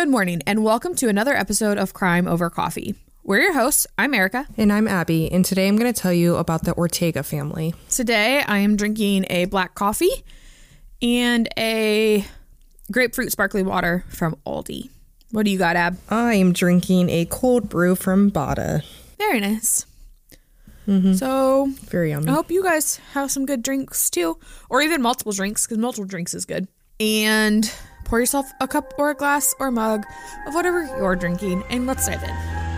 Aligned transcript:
Good 0.00 0.08
morning, 0.08 0.40
and 0.46 0.64
welcome 0.64 0.94
to 0.94 1.08
another 1.10 1.36
episode 1.36 1.76
of 1.76 1.92
Crime 1.92 2.26
Over 2.26 2.48
Coffee. 2.48 2.94
We're 3.22 3.40
your 3.40 3.52
hosts. 3.52 3.86
I'm 3.98 4.12
Ericka. 4.12 4.46
And 4.56 4.72
I'm 4.72 4.88
Abby, 4.88 5.30
and 5.30 5.44
today 5.44 5.68
I'm 5.68 5.76
going 5.76 5.92
to 5.92 6.00
tell 6.00 6.10
you 6.10 6.36
about 6.36 6.64
the 6.64 6.72
Ortega 6.72 7.22
family. 7.22 7.74
Today 7.90 8.40
I 8.40 8.60
am 8.60 8.76
drinking 8.76 9.26
a 9.28 9.44
black 9.44 9.74
coffee 9.74 10.24
and 11.02 11.50
a 11.58 12.24
grapefruit 12.90 13.30
sparkling 13.30 13.66
water 13.66 14.06
from 14.08 14.38
Aldi. 14.46 14.88
What 15.32 15.44
do 15.44 15.50
you 15.50 15.58
got, 15.58 15.76
Ab? 15.76 15.98
I 16.08 16.32
am 16.32 16.54
drinking 16.54 17.10
a 17.10 17.26
cold 17.26 17.68
brew 17.68 17.94
from 17.94 18.30
Bada. 18.30 18.82
Very 19.18 19.38
nice. 19.38 19.84
Mm-hmm. 20.88 21.12
So 21.12 21.68
Very 21.90 22.08
yummy. 22.08 22.28
I 22.28 22.32
hope 22.32 22.50
you 22.50 22.62
guys 22.62 22.96
have 23.12 23.30
some 23.30 23.44
good 23.44 23.62
drinks 23.62 24.08
too, 24.08 24.38
or 24.70 24.80
even 24.80 25.02
multiple 25.02 25.32
drinks, 25.32 25.66
because 25.66 25.76
multiple 25.76 26.06
drinks 26.06 26.32
is 26.32 26.46
good. 26.46 26.68
And 26.98 27.70
pour 28.10 28.18
yourself 28.18 28.52
a 28.60 28.66
cup 28.66 28.92
or 28.98 29.10
a 29.10 29.14
glass 29.14 29.54
or 29.60 29.70
mug 29.70 30.04
of 30.46 30.52
whatever 30.52 30.82
you're 30.98 31.14
drinking, 31.14 31.62
and 31.70 31.86
let's 31.86 32.06
dive 32.06 32.24
in. 32.24 32.69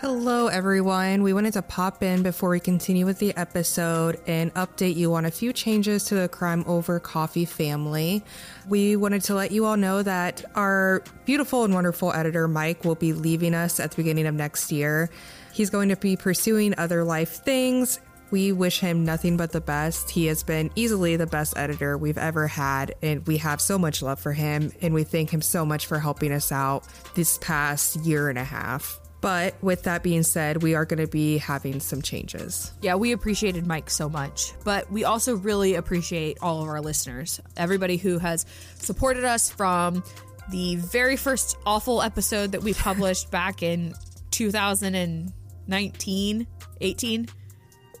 Hello, 0.00 0.46
everyone. 0.46 1.24
We 1.24 1.32
wanted 1.32 1.54
to 1.54 1.62
pop 1.62 2.04
in 2.04 2.22
before 2.22 2.50
we 2.50 2.60
continue 2.60 3.04
with 3.04 3.18
the 3.18 3.36
episode 3.36 4.20
and 4.28 4.54
update 4.54 4.94
you 4.94 5.12
on 5.14 5.24
a 5.24 5.30
few 5.32 5.52
changes 5.52 6.04
to 6.04 6.14
the 6.14 6.28
Crime 6.28 6.62
Over 6.68 7.00
Coffee 7.00 7.44
family. 7.44 8.22
We 8.68 8.94
wanted 8.94 9.22
to 9.22 9.34
let 9.34 9.50
you 9.50 9.64
all 9.64 9.76
know 9.76 10.04
that 10.04 10.44
our 10.54 11.02
beautiful 11.24 11.64
and 11.64 11.74
wonderful 11.74 12.12
editor, 12.12 12.46
Mike, 12.46 12.84
will 12.84 12.94
be 12.94 13.12
leaving 13.12 13.56
us 13.56 13.80
at 13.80 13.90
the 13.90 13.96
beginning 13.96 14.28
of 14.28 14.36
next 14.36 14.70
year. 14.70 15.10
He's 15.52 15.68
going 15.68 15.88
to 15.88 15.96
be 15.96 16.14
pursuing 16.14 16.78
other 16.78 17.02
life 17.02 17.42
things. 17.42 17.98
We 18.30 18.52
wish 18.52 18.78
him 18.78 19.04
nothing 19.04 19.36
but 19.36 19.50
the 19.50 19.60
best. 19.60 20.10
He 20.10 20.26
has 20.26 20.44
been 20.44 20.70
easily 20.76 21.16
the 21.16 21.26
best 21.26 21.58
editor 21.58 21.98
we've 21.98 22.18
ever 22.18 22.46
had, 22.46 22.94
and 23.02 23.26
we 23.26 23.38
have 23.38 23.60
so 23.60 23.76
much 23.76 24.00
love 24.00 24.20
for 24.20 24.32
him, 24.32 24.70
and 24.80 24.94
we 24.94 25.02
thank 25.02 25.30
him 25.30 25.42
so 25.42 25.66
much 25.66 25.86
for 25.86 25.98
helping 25.98 26.30
us 26.30 26.52
out 26.52 26.84
this 27.16 27.36
past 27.38 27.96
year 28.04 28.28
and 28.28 28.38
a 28.38 28.44
half. 28.44 29.00
But 29.20 29.60
with 29.62 29.84
that 29.84 30.02
being 30.04 30.22
said, 30.22 30.62
we 30.62 30.76
are 30.76 30.84
going 30.84 31.00
to 31.00 31.08
be 31.08 31.38
having 31.38 31.80
some 31.80 32.02
changes. 32.02 32.72
Yeah, 32.80 32.94
we 32.94 33.10
appreciated 33.12 33.66
Mike 33.66 33.90
so 33.90 34.08
much, 34.08 34.52
but 34.64 34.90
we 34.92 35.02
also 35.04 35.36
really 35.36 35.74
appreciate 35.74 36.38
all 36.40 36.62
of 36.62 36.68
our 36.68 36.80
listeners. 36.80 37.40
Everybody 37.56 37.96
who 37.96 38.18
has 38.18 38.46
supported 38.76 39.24
us 39.24 39.50
from 39.50 40.04
the 40.50 40.76
very 40.76 41.16
first 41.16 41.56
awful 41.66 42.00
episode 42.00 42.52
that 42.52 42.62
we 42.62 42.74
published 42.74 43.32
back 43.32 43.62
in 43.62 43.92
2019, 44.30 46.46
18, 46.80 47.28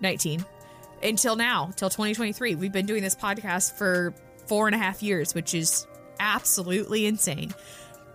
19, 0.00 0.44
until 1.02 1.36
now, 1.36 1.72
till 1.74 1.90
2023. 1.90 2.54
We've 2.54 2.72
been 2.72 2.86
doing 2.86 3.02
this 3.02 3.16
podcast 3.16 3.72
for 3.72 4.14
four 4.46 4.68
and 4.68 4.74
a 4.74 4.78
half 4.78 5.02
years, 5.02 5.34
which 5.34 5.52
is 5.52 5.84
absolutely 6.20 7.06
insane. 7.06 7.52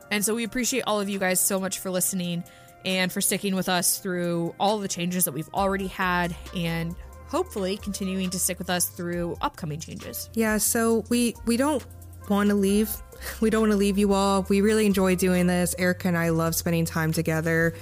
And 0.10 0.24
so 0.24 0.36
we 0.36 0.46
appreciate 0.46 0.84
all 0.88 1.02
of 1.02 1.10
you 1.10 1.20
guys 1.20 1.40
so 1.40 1.60
much 1.60 1.80
for 1.80 1.90
listening 1.90 2.44
and 2.86 3.12
for 3.12 3.22
sticking 3.22 3.56
with 3.56 3.70
us 3.70 4.00
through 4.00 4.54
all 4.60 4.78
the 4.80 4.88
changes 4.88 5.26
that 5.26 5.32
we've 5.32 5.50
already 5.54 5.88
had 5.88 6.36
and 6.56 6.96
hopefully 7.28 7.78
continuing 7.78 8.30
to 8.30 8.40
stick 8.40 8.60
with 8.60 8.70
us 8.70 8.90
through 8.90 9.36
upcoming 9.42 9.80
changes. 9.80 10.30
Yeah, 10.34 10.58
so 10.58 11.04
we 11.10 11.36
we 11.46 11.58
don't 11.58 11.86
want 12.30 12.50
to 12.50 12.56
leave. 12.56 12.90
We 13.40 13.50
don't 13.50 13.62
want 13.62 13.72
to 13.72 13.78
leave 13.78 13.98
you 13.98 14.12
all. 14.12 14.46
We 14.50 14.60
really 14.60 14.86
enjoy 14.86 15.16
doing 15.16 15.48
this. 15.48 15.76
Ericka 15.80 16.06
and 16.06 16.18
I 16.18 16.30
love 16.30 16.56
spending 16.56 16.84
time 16.84 17.14
together 17.14 17.74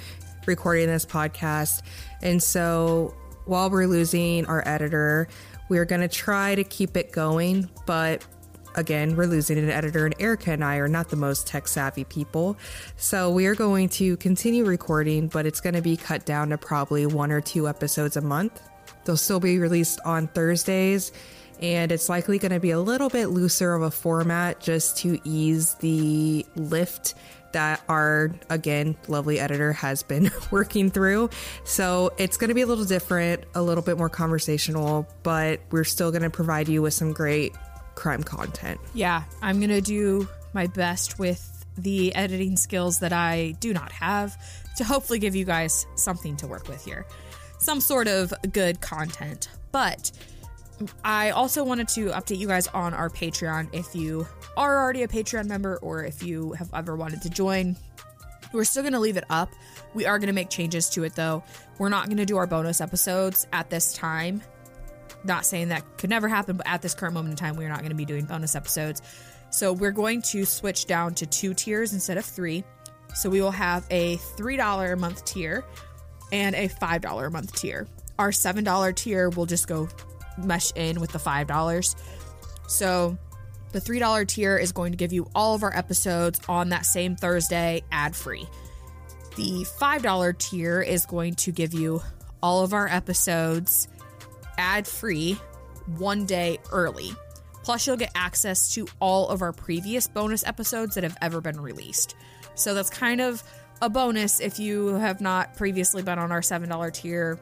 recording 0.46 0.86
this 0.86 1.04
podcast. 1.04 1.82
And 2.22 2.40
so 2.40 3.12
while 3.46 3.68
we're 3.68 3.88
losing 3.88 4.46
our 4.46 4.62
editor, 4.64 5.26
we're 5.68 5.84
going 5.84 6.00
to 6.00 6.08
try 6.08 6.54
to 6.54 6.62
keep 6.62 6.96
it 6.96 7.10
going, 7.10 7.68
but 7.86 8.24
again, 8.74 9.16
we're 9.16 9.26
losing 9.26 9.58
an 9.58 9.70
editor, 9.70 10.04
and 10.06 10.16
Ericka 10.18 10.48
and 10.48 10.64
I 10.64 10.76
are 10.76 10.88
not 10.88 11.08
the 11.08 11.16
most 11.16 11.46
tech 11.46 11.68
savvy 11.68 12.04
people. 12.04 12.56
So 12.96 13.30
we 13.30 13.46
are 13.46 13.54
going 13.54 13.88
to 13.90 14.16
continue 14.18 14.64
recording, 14.64 15.28
but 15.28 15.46
it's 15.46 15.60
going 15.60 15.74
to 15.74 15.82
be 15.82 15.96
cut 15.96 16.24
down 16.24 16.50
to 16.50 16.58
probably 16.58 17.06
one 17.06 17.30
or 17.30 17.40
two 17.40 17.68
episodes 17.68 18.16
a 18.16 18.20
month. 18.20 18.60
They'll 19.04 19.16
still 19.16 19.40
be 19.40 19.58
released 19.58 20.00
on 20.04 20.28
Thursdays, 20.28 21.12
and 21.60 21.92
it's 21.92 22.08
likely 22.08 22.38
going 22.38 22.52
to 22.52 22.60
be 22.60 22.70
a 22.70 22.80
little 22.80 23.08
bit 23.08 23.26
looser 23.26 23.74
of 23.74 23.82
a 23.82 23.90
format 23.90 24.60
just 24.60 24.98
to 24.98 25.18
ease 25.24 25.74
the 25.76 26.46
lift 26.56 27.14
that 27.52 27.82
our 27.88 28.32
again 28.48 28.96
lovely 29.08 29.38
editor 29.38 29.72
has 29.72 30.02
been 30.02 30.30
working 30.50 30.90
through. 30.90 31.30
So 31.64 32.12
it's 32.18 32.36
going 32.36 32.48
to 32.48 32.54
be 32.54 32.62
a 32.62 32.66
little 32.66 32.84
different, 32.84 33.44
a 33.54 33.62
little 33.62 33.84
bit 33.84 33.98
more 33.98 34.08
conversational, 34.08 35.06
but 35.22 35.60
we're 35.70 35.84
still 35.84 36.10
going 36.10 36.22
to 36.22 36.30
provide 36.30 36.68
you 36.68 36.82
with 36.82 36.94
some 36.94 37.12
great 37.12 37.54
crime 37.94 38.22
content. 38.22 38.80
Yeah, 38.94 39.24
I'm 39.40 39.58
going 39.58 39.70
to 39.70 39.80
do 39.80 40.28
my 40.52 40.66
best 40.66 41.18
with 41.18 41.48
the 41.76 42.14
editing 42.14 42.56
skills 42.56 43.00
that 43.00 43.12
I 43.12 43.54
do 43.60 43.72
not 43.72 43.92
have 43.92 44.36
to 44.76 44.84
hopefully 44.84 45.18
give 45.18 45.34
you 45.34 45.44
guys 45.44 45.86
something 45.94 46.36
to 46.38 46.46
work 46.46 46.68
with 46.68 46.84
here. 46.84 47.06
Some 47.58 47.80
sort 47.80 48.08
of 48.08 48.32
good 48.52 48.80
content. 48.80 49.48
But 49.70 50.10
I 51.04 51.30
also 51.30 51.64
wanted 51.64 51.88
to 51.88 52.08
update 52.08 52.38
you 52.38 52.46
guys 52.46 52.66
on 52.68 52.94
our 52.94 53.08
Patreon 53.08 53.68
if 53.72 53.94
you 53.94 54.26
are 54.56 54.82
already 54.82 55.02
a 55.02 55.08
Patreon 55.08 55.46
member 55.46 55.76
or 55.78 56.04
if 56.04 56.22
you 56.22 56.52
have 56.52 56.70
ever 56.74 56.96
wanted 56.96 57.22
to 57.22 57.30
join. 57.30 57.76
We're 58.52 58.64
still 58.64 58.82
going 58.82 58.92
to 58.92 59.00
leave 59.00 59.16
it 59.16 59.24
up. 59.30 59.50
We 59.94 60.04
are 60.04 60.18
going 60.18 60.26
to 60.26 60.34
make 60.34 60.50
changes 60.50 60.90
to 60.90 61.04
it 61.04 61.14
though. 61.14 61.42
We're 61.78 61.88
not 61.88 62.06
going 62.06 62.18
to 62.18 62.26
do 62.26 62.36
our 62.36 62.46
bonus 62.46 62.80
episodes 62.80 63.46
at 63.52 63.70
this 63.70 63.94
time. 63.94 64.42
Not 65.24 65.46
saying 65.46 65.68
that 65.68 65.98
could 65.98 66.10
never 66.10 66.28
happen, 66.28 66.56
but 66.56 66.66
at 66.66 66.82
this 66.82 66.94
current 66.94 67.14
moment 67.14 67.32
in 67.32 67.36
time, 67.36 67.56
we 67.56 67.64
are 67.64 67.68
not 67.68 67.78
going 67.78 67.90
to 67.90 67.96
be 67.96 68.04
doing 68.04 68.24
bonus 68.24 68.56
episodes. 68.56 69.02
So 69.50 69.72
we're 69.72 69.92
going 69.92 70.22
to 70.22 70.44
switch 70.44 70.86
down 70.86 71.14
to 71.16 71.26
two 71.26 71.54
tiers 71.54 71.92
instead 71.92 72.16
of 72.16 72.24
three. 72.24 72.64
So 73.14 73.28
we 73.28 73.40
will 73.42 73.50
have 73.50 73.86
a 73.90 74.16
$3 74.16 74.92
a 74.92 74.96
month 74.96 75.24
tier 75.24 75.64
and 76.32 76.54
a 76.56 76.68
$5 76.68 77.26
a 77.26 77.30
month 77.30 77.54
tier. 77.54 77.86
Our 78.18 78.30
$7 78.30 78.96
tier 78.96 79.28
will 79.28 79.46
just 79.46 79.68
go 79.68 79.88
mesh 80.38 80.72
in 80.74 81.00
with 81.00 81.12
the 81.12 81.18
$5. 81.18 81.94
So 82.66 83.18
the 83.72 83.80
$3 83.80 84.26
tier 84.26 84.56
is 84.56 84.72
going 84.72 84.92
to 84.92 84.96
give 84.96 85.12
you 85.12 85.28
all 85.34 85.54
of 85.54 85.62
our 85.62 85.76
episodes 85.76 86.40
on 86.48 86.70
that 86.70 86.86
same 86.86 87.16
Thursday 87.16 87.82
ad 87.92 88.16
free. 88.16 88.46
The 89.36 89.66
$5 89.80 90.38
tier 90.38 90.80
is 90.80 91.06
going 91.06 91.34
to 91.36 91.52
give 91.52 91.74
you 91.74 92.02
all 92.42 92.64
of 92.64 92.72
our 92.72 92.88
episodes 92.88 93.88
ad 94.62 94.86
free 94.86 95.36
one 95.98 96.24
day 96.24 96.58
early. 96.70 97.10
Plus, 97.64 97.86
you'll 97.86 97.96
get 97.96 98.12
access 98.14 98.72
to 98.74 98.86
all 99.00 99.28
of 99.28 99.42
our 99.42 99.52
previous 99.52 100.08
bonus 100.08 100.44
episodes 100.44 100.94
that 100.94 101.04
have 101.04 101.16
ever 101.20 101.40
been 101.40 101.60
released. 101.60 102.14
So, 102.54 102.74
that's 102.74 102.90
kind 102.90 103.20
of 103.20 103.42
a 103.80 103.90
bonus 103.90 104.40
if 104.40 104.58
you 104.58 104.94
have 104.94 105.20
not 105.20 105.56
previously 105.56 106.02
been 106.02 106.18
on 106.18 106.32
our 106.32 106.40
$7 106.40 106.92
tier. 106.92 107.38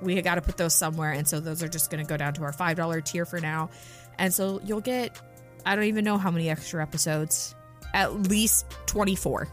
We 0.00 0.20
got 0.22 0.36
to 0.36 0.42
put 0.42 0.56
those 0.56 0.74
somewhere. 0.74 1.12
And 1.12 1.26
so, 1.26 1.40
those 1.40 1.62
are 1.62 1.68
just 1.68 1.90
going 1.90 2.04
to 2.04 2.08
go 2.08 2.16
down 2.16 2.34
to 2.34 2.42
our 2.42 2.52
$5 2.52 3.04
tier 3.04 3.24
for 3.24 3.40
now. 3.40 3.70
And 4.18 4.32
so, 4.32 4.60
you'll 4.64 4.80
get, 4.80 5.20
I 5.66 5.74
don't 5.74 5.84
even 5.84 6.04
know 6.04 6.18
how 6.18 6.30
many 6.30 6.48
extra 6.48 6.82
episodes, 6.82 7.54
at 7.94 8.28
least 8.28 8.66
24. 8.86 9.48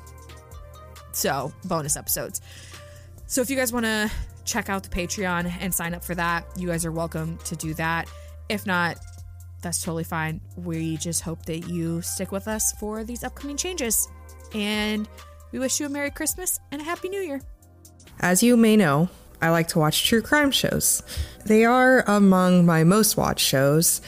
So, 1.11 1.53
bonus 1.65 1.97
episodes. 1.97 2.41
So 3.27 3.41
if 3.41 3.49
you 3.49 3.55
guys 3.55 3.73
want 3.73 3.85
to 3.85 4.11
check 4.43 4.69
out 4.69 4.83
the 4.83 4.89
Patreon 4.89 5.51
and 5.59 5.73
sign 5.73 5.95
up 5.95 6.03
for 6.03 6.13
that, 6.15 6.45
you 6.57 6.67
guys 6.67 6.85
are 6.85 6.91
welcome 6.91 7.39
to 7.45 7.55
do 7.55 7.73
that. 7.73 8.07
If 8.49 8.67
not, 8.67 8.97
that's 9.61 9.81
totally 9.81 10.03
fine. 10.03 10.41
We 10.55 10.97
just 10.97 11.21
hope 11.21 11.43
that 11.47 11.67
you 11.67 12.03
stick 12.03 12.31
with 12.31 12.47
us 12.47 12.73
for 12.73 13.03
these 13.03 13.23
upcoming 13.23 13.57
changes. 13.57 14.07
And 14.53 15.09
we 15.51 15.57
wish 15.57 15.79
you 15.79 15.87
a 15.87 15.89
Merry 15.89 16.11
Christmas 16.11 16.59
and 16.71 16.81
a 16.81 16.85
Happy 16.85 17.09
New 17.09 17.19
Year. 17.19 17.41
As 18.19 18.43
you 18.43 18.55
may 18.55 18.77
know, 18.77 19.09
I 19.41 19.49
like 19.49 19.69
to 19.69 19.79
watch 19.79 20.05
true 20.05 20.21
crime 20.21 20.51
shows. 20.51 21.01
They 21.45 21.65
are 21.65 22.03
among 22.07 22.65
my 22.65 22.83
most 22.83 23.17
watched 23.17 23.45
shows, 23.45 24.01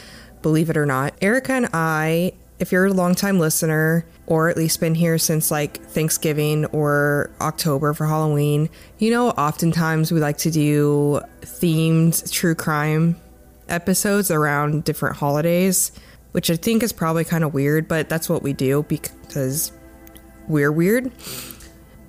believe 0.43 0.69
it 0.69 0.77
or 0.77 0.85
not. 0.85 1.19
Ericka 1.21 1.49
and 1.49 1.69
I, 1.73 2.33
if 2.59 2.71
you're 2.71 2.88
a 2.88 2.94
longtime 2.94 3.39
listener, 3.39 4.06
or 4.25 4.50
at 4.50 4.57
least 4.57 4.80
been 4.80 4.95
here 4.95 5.18
since 5.18 5.51
like 5.51 5.81
Thanksgiving 5.86 6.65
or 6.68 7.31
October 7.39 7.94
for 7.94 8.06
Halloween, 8.06 8.69
you 8.98 9.12
know, 9.12 9.30
oftentimes 9.31 10.12
we 10.12 10.19
like 10.19 10.38
to 10.39 10.51
do 10.51 11.21
themed 11.42 12.31
true 12.31 12.56
crime 12.56 13.15
episodes 13.69 14.31
around 14.31 14.83
different 14.83 15.18
holidays, 15.18 15.92
which 16.31 16.50
I 16.50 16.56
think 16.56 16.83
is 16.83 16.92
probably 16.92 17.24
kind 17.24 17.44
of 17.44 17.54
weird, 17.54 17.88
but 17.88 18.09
that's 18.09 18.30
what 18.30 18.44
we 18.44 18.54
do 18.54 18.83
because 18.83 19.71
we're 20.48 20.71
weird. 20.71 21.12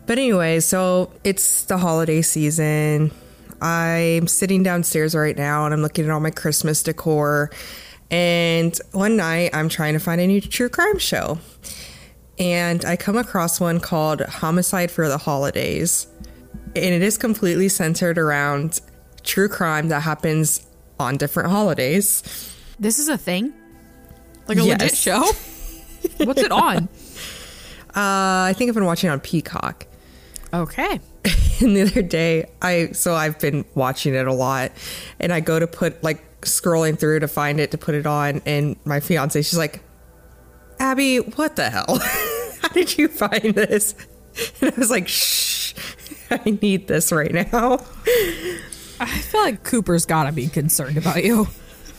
But 0.07 0.19
anyway, 0.19 0.61
so 0.61 1.13
it's 1.25 1.65
the 1.65 1.77
holiday 1.77 2.23
season. 2.23 3.11
I'm 3.61 4.27
sitting 4.29 4.63
downstairs 4.63 5.15
right 5.15 5.37
now 5.37 5.65
and 5.65 5.75
I'm 5.75 5.83
looking 5.83 6.05
at 6.05 6.11
all 6.11 6.21
my 6.21 6.31
Christmas 6.31 6.83
decor. 6.83 7.51
And 8.11 8.79
one 8.93 9.17
night 9.17 9.51
I'm 9.53 9.69
trying 9.69 9.95
to 9.95 10.01
find 10.01 10.21
a 10.21 10.27
new 10.27 10.41
true 10.41 10.69
crime 10.69 10.99
show. 10.99 11.39
And 12.39 12.85
I 12.85 12.97
come 12.97 13.17
across 13.17 13.61
one 13.61 13.81
called 13.81 14.21
Homicide 14.23 14.91
for 14.91 15.09
the 15.09 15.19
Holidays. 15.19 16.07
And 16.77 16.95
it 16.95 17.03
is 17.03 17.19
completely 17.19 17.69
centered 17.69 18.17
around 18.19 18.81
true 19.25 19.49
crime 19.49 19.89
that 19.89 20.01
happens 20.01 20.67
on 21.01 21.17
different 21.17 21.51
holidays. 21.51 22.23
This 22.79 22.99
is 22.99 23.09
a 23.09 23.19
thing? 23.19 23.53
Like 24.47 24.59
a 24.59 24.63
Yes. 24.63 24.81
legit 24.81 24.97
show? 24.97 25.23
What's 26.25 26.43
it 26.43 26.53
on? 26.53 26.89
Uh, 27.89 28.47
I 28.47 28.55
think 28.57 28.69
I've 28.69 28.75
been 28.75 28.85
watching 28.85 29.11
on 29.11 29.21
Peacock. 29.21 29.87
Okay. 30.53 31.01
And 31.61 31.77
the 31.77 31.83
other 31.83 32.03
day, 32.03 32.49
I 32.63 32.91
so 32.93 33.17
I've 33.17 33.41
been 33.41 33.65
watching 33.75 34.15
it 34.15 34.29
a 34.29 34.33
lot, 34.33 34.71
and 35.19 35.33
I 35.33 35.41
go 35.41 35.59
to 35.59 35.67
put 35.67 36.01
like 36.05 36.23
scrolling 36.43 36.99
through 36.99 37.21
to 37.21 37.29
find 37.29 37.61
it 37.61 37.71
to 37.73 37.79
put 37.79 37.95
it 37.95 38.07
on, 38.07 38.43
and 38.47 38.77
my 38.85 39.01
fiance, 39.01 39.41
she's 39.43 39.59
like, 39.59 39.81
"Abby, 40.79 41.19
what 41.19 41.57
the 41.57 41.71
hell? 41.71 41.99
How 42.63 42.69
did 42.69 42.97
you 42.99 43.09
find 43.09 43.55
this?" 43.55 43.95
And 44.61 44.73
I 44.73 44.79
was 44.79 44.89
like, 44.91 45.09
"Shh, 45.09 45.75
I 46.31 46.57
need 46.63 46.87
this 46.87 47.11
right 47.11 47.33
now." 47.33 47.79
I 49.01 49.07
feel 49.07 49.41
like 49.43 49.65
Cooper's 49.65 50.07
gotta 50.07 50.31
be 50.33 50.47
concerned 50.49 50.97
about 50.97 51.25
you. 51.25 51.49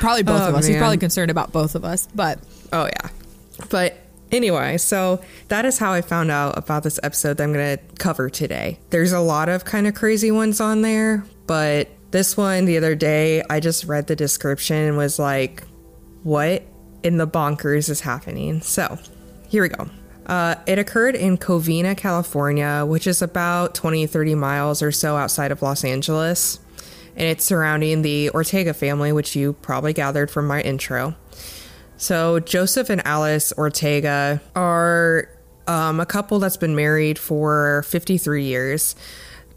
Probably 0.00 0.22
both 0.22 0.40
Oh, 0.42 0.48
of 0.48 0.54
us. 0.54 0.66
He's 0.66 0.76
probably 0.76 0.96
concerned 0.98 1.30
about 1.30 1.52
both 1.52 1.74
of 1.74 1.84
us. 1.84 2.08
But 2.14 2.38
Oh 2.72 2.84
yeah. 2.86 3.10
But 3.68 3.98
anyway, 4.32 4.78
so 4.78 5.20
that 5.48 5.64
is 5.64 5.78
how 5.78 5.92
I 5.92 6.00
found 6.00 6.30
out 6.30 6.56
about 6.56 6.82
this 6.82 6.98
episode 7.02 7.36
that 7.36 7.44
I'm 7.44 7.52
going 7.52 7.76
to 7.78 7.84
cover 7.98 8.30
today. 8.30 8.78
There's 8.90 9.12
a 9.12 9.20
lot 9.20 9.48
of 9.48 9.64
kind 9.64 9.86
of 9.86 9.94
crazy 9.94 10.30
ones 10.30 10.60
on 10.60 10.82
there, 10.82 11.24
but 11.46 11.88
this 12.10 12.36
one 12.36 12.64
the 12.64 12.76
other 12.76 12.94
day, 12.94 13.42
I 13.48 13.60
just 13.60 13.84
read 13.84 14.06
the 14.06 14.16
description 14.16 14.76
and 14.76 14.96
was 14.96 15.18
like, 15.18 15.62
what 16.22 16.62
in 17.02 17.16
the 17.16 17.26
bonkers 17.26 17.88
is 17.88 18.00
happening? 18.00 18.60
So 18.60 18.98
here 19.48 19.62
we 19.62 19.68
go. 19.68 19.88
Uh, 20.26 20.54
it 20.66 20.78
occurred 20.78 21.16
in 21.16 21.38
Covina, 21.38 21.96
California, 21.96 22.84
which 22.86 23.06
is 23.06 23.20
about 23.20 23.74
20, 23.74 24.06
30 24.06 24.34
miles 24.34 24.82
or 24.82 24.92
so 24.92 25.16
outside 25.16 25.50
of 25.50 25.62
Los 25.62 25.84
Angeles. 25.84 26.60
And 27.16 27.26
it's 27.26 27.44
surrounding 27.44 28.02
the 28.02 28.30
Ortega 28.30 28.72
family, 28.72 29.12
which 29.12 29.34
you 29.34 29.54
probably 29.54 29.92
gathered 29.92 30.30
from 30.30 30.46
my 30.46 30.60
intro. 30.62 31.16
So, 31.96 32.40
Joseph 32.40 32.88
and 32.88 33.04
Alice 33.04 33.52
Ortega 33.58 34.40
are 34.54 35.28
um, 35.66 36.00
a 36.00 36.06
couple 36.06 36.38
that's 36.38 36.56
been 36.56 36.74
married 36.74 37.18
for 37.18 37.82
53 37.88 38.44
years. 38.44 38.94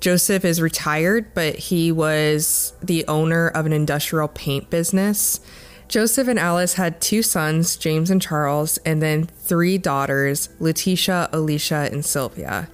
Joseph 0.03 0.43
is 0.43 0.59
retired, 0.61 1.33
but 1.33 1.55
he 1.55 1.89
was 1.89 2.73
the 2.83 3.07
owner 3.07 3.47
of 3.47 3.65
an 3.65 3.71
industrial 3.71 4.27
paint 4.27 4.69
business. 4.69 5.39
Joseph 5.87 6.27
and 6.27 6.37
Alice 6.37 6.73
had 6.73 6.99
two 6.99 7.23
sons, 7.23 7.77
James 7.77 8.09
and 8.09 8.21
Charles, 8.21 8.77
and 8.79 9.01
then 9.01 9.27
three 9.27 9.77
daughters, 9.77 10.49
Letitia, 10.59 11.29
Alicia, 11.31 11.87
and 11.89 12.03
Sylvia. 12.03 12.67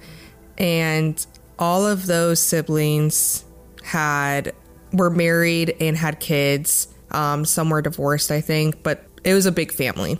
And 0.58 1.24
all 1.56 1.86
of 1.86 2.06
those 2.06 2.40
siblings 2.40 3.44
had 3.84 4.52
were 4.92 5.08
married 5.08 5.76
and 5.78 5.96
had 5.96 6.18
kids. 6.18 6.88
Um, 7.12 7.44
some 7.44 7.70
were 7.70 7.80
divorced, 7.80 8.32
I 8.32 8.40
think, 8.40 8.82
but 8.82 9.04
it 9.22 9.34
was 9.34 9.46
a 9.46 9.52
big 9.52 9.70
family. 9.70 10.18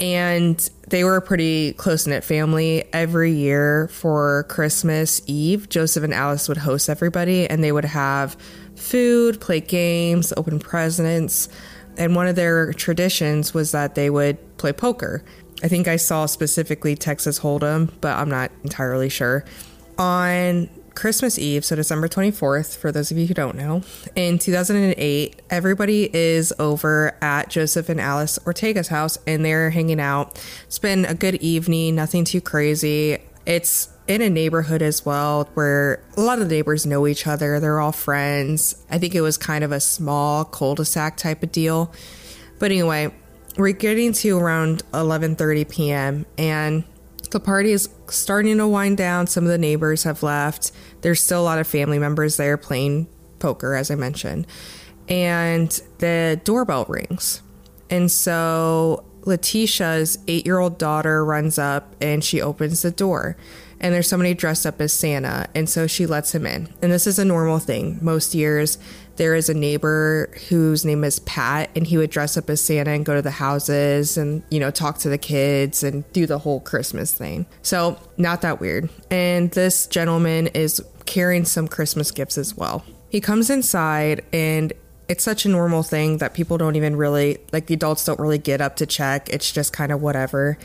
And 0.00 0.58
they 0.88 1.04
were 1.04 1.16
a 1.16 1.22
pretty 1.22 1.74
close 1.74 2.06
knit 2.06 2.24
family. 2.24 2.84
Every 2.92 3.32
year 3.32 3.88
for 3.88 4.44
Christmas 4.44 5.20
Eve, 5.26 5.68
Joseph 5.68 6.02
and 6.02 6.14
Alice 6.14 6.48
would 6.48 6.56
host 6.56 6.88
everybody 6.88 7.48
and 7.48 7.62
they 7.62 7.70
would 7.70 7.84
have 7.84 8.36
food, 8.76 9.40
play 9.40 9.60
games, 9.60 10.32
open 10.36 10.58
presents. 10.58 11.48
And 11.98 12.16
one 12.16 12.26
of 12.26 12.34
their 12.34 12.72
traditions 12.72 13.52
was 13.52 13.72
that 13.72 13.94
they 13.94 14.08
would 14.08 14.56
play 14.56 14.72
poker. 14.72 15.22
I 15.62 15.68
think 15.68 15.86
I 15.86 15.96
saw 15.96 16.24
specifically 16.24 16.96
Texas 16.96 17.38
Hold'em, 17.38 17.92
but 18.00 18.16
I'm 18.16 18.30
not 18.30 18.50
entirely 18.64 19.10
sure. 19.10 19.44
On 19.98 20.70
Christmas 21.00 21.38
Eve, 21.38 21.64
so 21.64 21.74
December 21.76 22.08
24th, 22.08 22.76
for 22.76 22.92
those 22.92 23.10
of 23.10 23.16
you 23.16 23.26
who 23.26 23.32
don't 23.32 23.56
know, 23.56 23.80
in 24.14 24.38
2008, 24.38 25.40
everybody 25.48 26.14
is 26.14 26.52
over 26.58 27.16
at 27.22 27.48
Joseph 27.48 27.88
and 27.88 27.98
Alice 27.98 28.38
Ortega's 28.44 28.88
house 28.88 29.16
and 29.26 29.42
they're 29.42 29.70
hanging 29.70 29.98
out. 29.98 30.38
It's 30.66 30.78
been 30.78 31.06
a 31.06 31.14
good 31.14 31.36
evening, 31.36 31.94
nothing 31.94 32.26
too 32.26 32.42
crazy. 32.42 33.16
It's 33.46 33.88
in 34.08 34.20
a 34.20 34.28
neighborhood 34.28 34.82
as 34.82 35.06
well 35.06 35.48
where 35.54 36.04
a 36.18 36.20
lot 36.20 36.38
of 36.38 36.50
the 36.50 36.54
neighbors 36.54 36.84
know 36.84 37.06
each 37.06 37.26
other, 37.26 37.58
they're 37.60 37.80
all 37.80 37.92
friends. 37.92 38.74
I 38.90 38.98
think 38.98 39.14
it 39.14 39.22
was 39.22 39.38
kind 39.38 39.64
of 39.64 39.72
a 39.72 39.80
small 39.80 40.44
cul 40.44 40.74
de 40.74 40.84
sac 40.84 41.16
type 41.16 41.42
of 41.42 41.50
deal. 41.50 41.94
But 42.58 42.72
anyway, 42.72 43.10
we're 43.56 43.72
getting 43.72 44.12
to 44.12 44.36
around 44.36 44.82
11:30 44.92 45.66
p.m. 45.70 46.26
and 46.36 46.84
the 47.30 47.40
party 47.40 47.72
is 47.72 47.88
starting 48.08 48.58
to 48.58 48.68
wind 48.68 48.96
down. 48.96 49.26
Some 49.26 49.44
of 49.44 49.50
the 49.50 49.58
neighbors 49.58 50.02
have 50.04 50.22
left. 50.22 50.72
There's 51.02 51.22
still 51.22 51.40
a 51.40 51.44
lot 51.44 51.58
of 51.58 51.66
family 51.66 51.98
members 51.98 52.36
there 52.36 52.56
playing 52.56 53.08
poker, 53.38 53.74
as 53.74 53.90
I 53.90 53.94
mentioned. 53.94 54.46
And 55.08 55.68
the 55.98 56.40
doorbell 56.44 56.86
rings. 56.88 57.42
And 57.88 58.10
so 58.10 59.04
Letitia's 59.22 60.18
eight 60.28 60.46
year 60.46 60.58
old 60.58 60.78
daughter 60.78 61.24
runs 61.24 61.58
up 61.58 61.94
and 62.00 62.22
she 62.22 62.40
opens 62.40 62.82
the 62.82 62.90
door. 62.90 63.36
And 63.80 63.94
there's 63.94 64.08
somebody 64.08 64.34
dressed 64.34 64.66
up 64.66 64.80
as 64.80 64.92
Santa. 64.92 65.48
And 65.54 65.68
so 65.68 65.86
she 65.86 66.06
lets 66.06 66.34
him 66.34 66.46
in. 66.46 66.72
And 66.82 66.92
this 66.92 67.06
is 67.06 67.18
a 67.18 67.24
normal 67.24 67.58
thing. 67.58 67.98
Most 68.02 68.34
years, 68.34 68.78
there 69.20 69.34
is 69.34 69.50
a 69.50 69.54
neighbor 69.54 70.30
whose 70.48 70.82
name 70.82 71.04
is 71.04 71.18
Pat, 71.18 71.68
and 71.76 71.86
he 71.86 71.98
would 71.98 72.08
dress 72.08 72.38
up 72.38 72.48
as 72.48 72.62
Santa 72.62 72.92
and 72.92 73.04
go 73.04 73.14
to 73.14 73.20
the 73.20 73.30
houses 73.30 74.16
and, 74.16 74.42
you 74.50 74.58
know, 74.58 74.70
talk 74.70 74.96
to 75.00 75.10
the 75.10 75.18
kids 75.18 75.82
and 75.82 76.10
do 76.14 76.24
the 76.24 76.38
whole 76.38 76.58
Christmas 76.58 77.12
thing. 77.12 77.44
So, 77.60 77.98
not 78.16 78.40
that 78.40 78.60
weird. 78.60 78.88
And 79.10 79.50
this 79.50 79.86
gentleman 79.86 80.46
is 80.46 80.82
carrying 81.04 81.44
some 81.44 81.68
Christmas 81.68 82.10
gifts 82.10 82.38
as 82.38 82.56
well. 82.56 82.82
He 83.10 83.20
comes 83.20 83.50
inside 83.50 84.24
and 84.32 84.72
it's 85.06 85.22
such 85.22 85.44
a 85.44 85.50
normal 85.50 85.82
thing 85.82 86.16
that 86.16 86.32
people 86.32 86.56
don't 86.56 86.76
even 86.76 86.96
really, 86.96 87.36
like, 87.52 87.66
the 87.66 87.74
adults 87.74 88.06
don't 88.06 88.18
really 88.18 88.38
get 88.38 88.62
up 88.62 88.76
to 88.76 88.86
check. 88.86 89.28
It's 89.28 89.52
just 89.52 89.74
kind 89.74 89.92
of 89.92 90.00
whatever. 90.00 90.56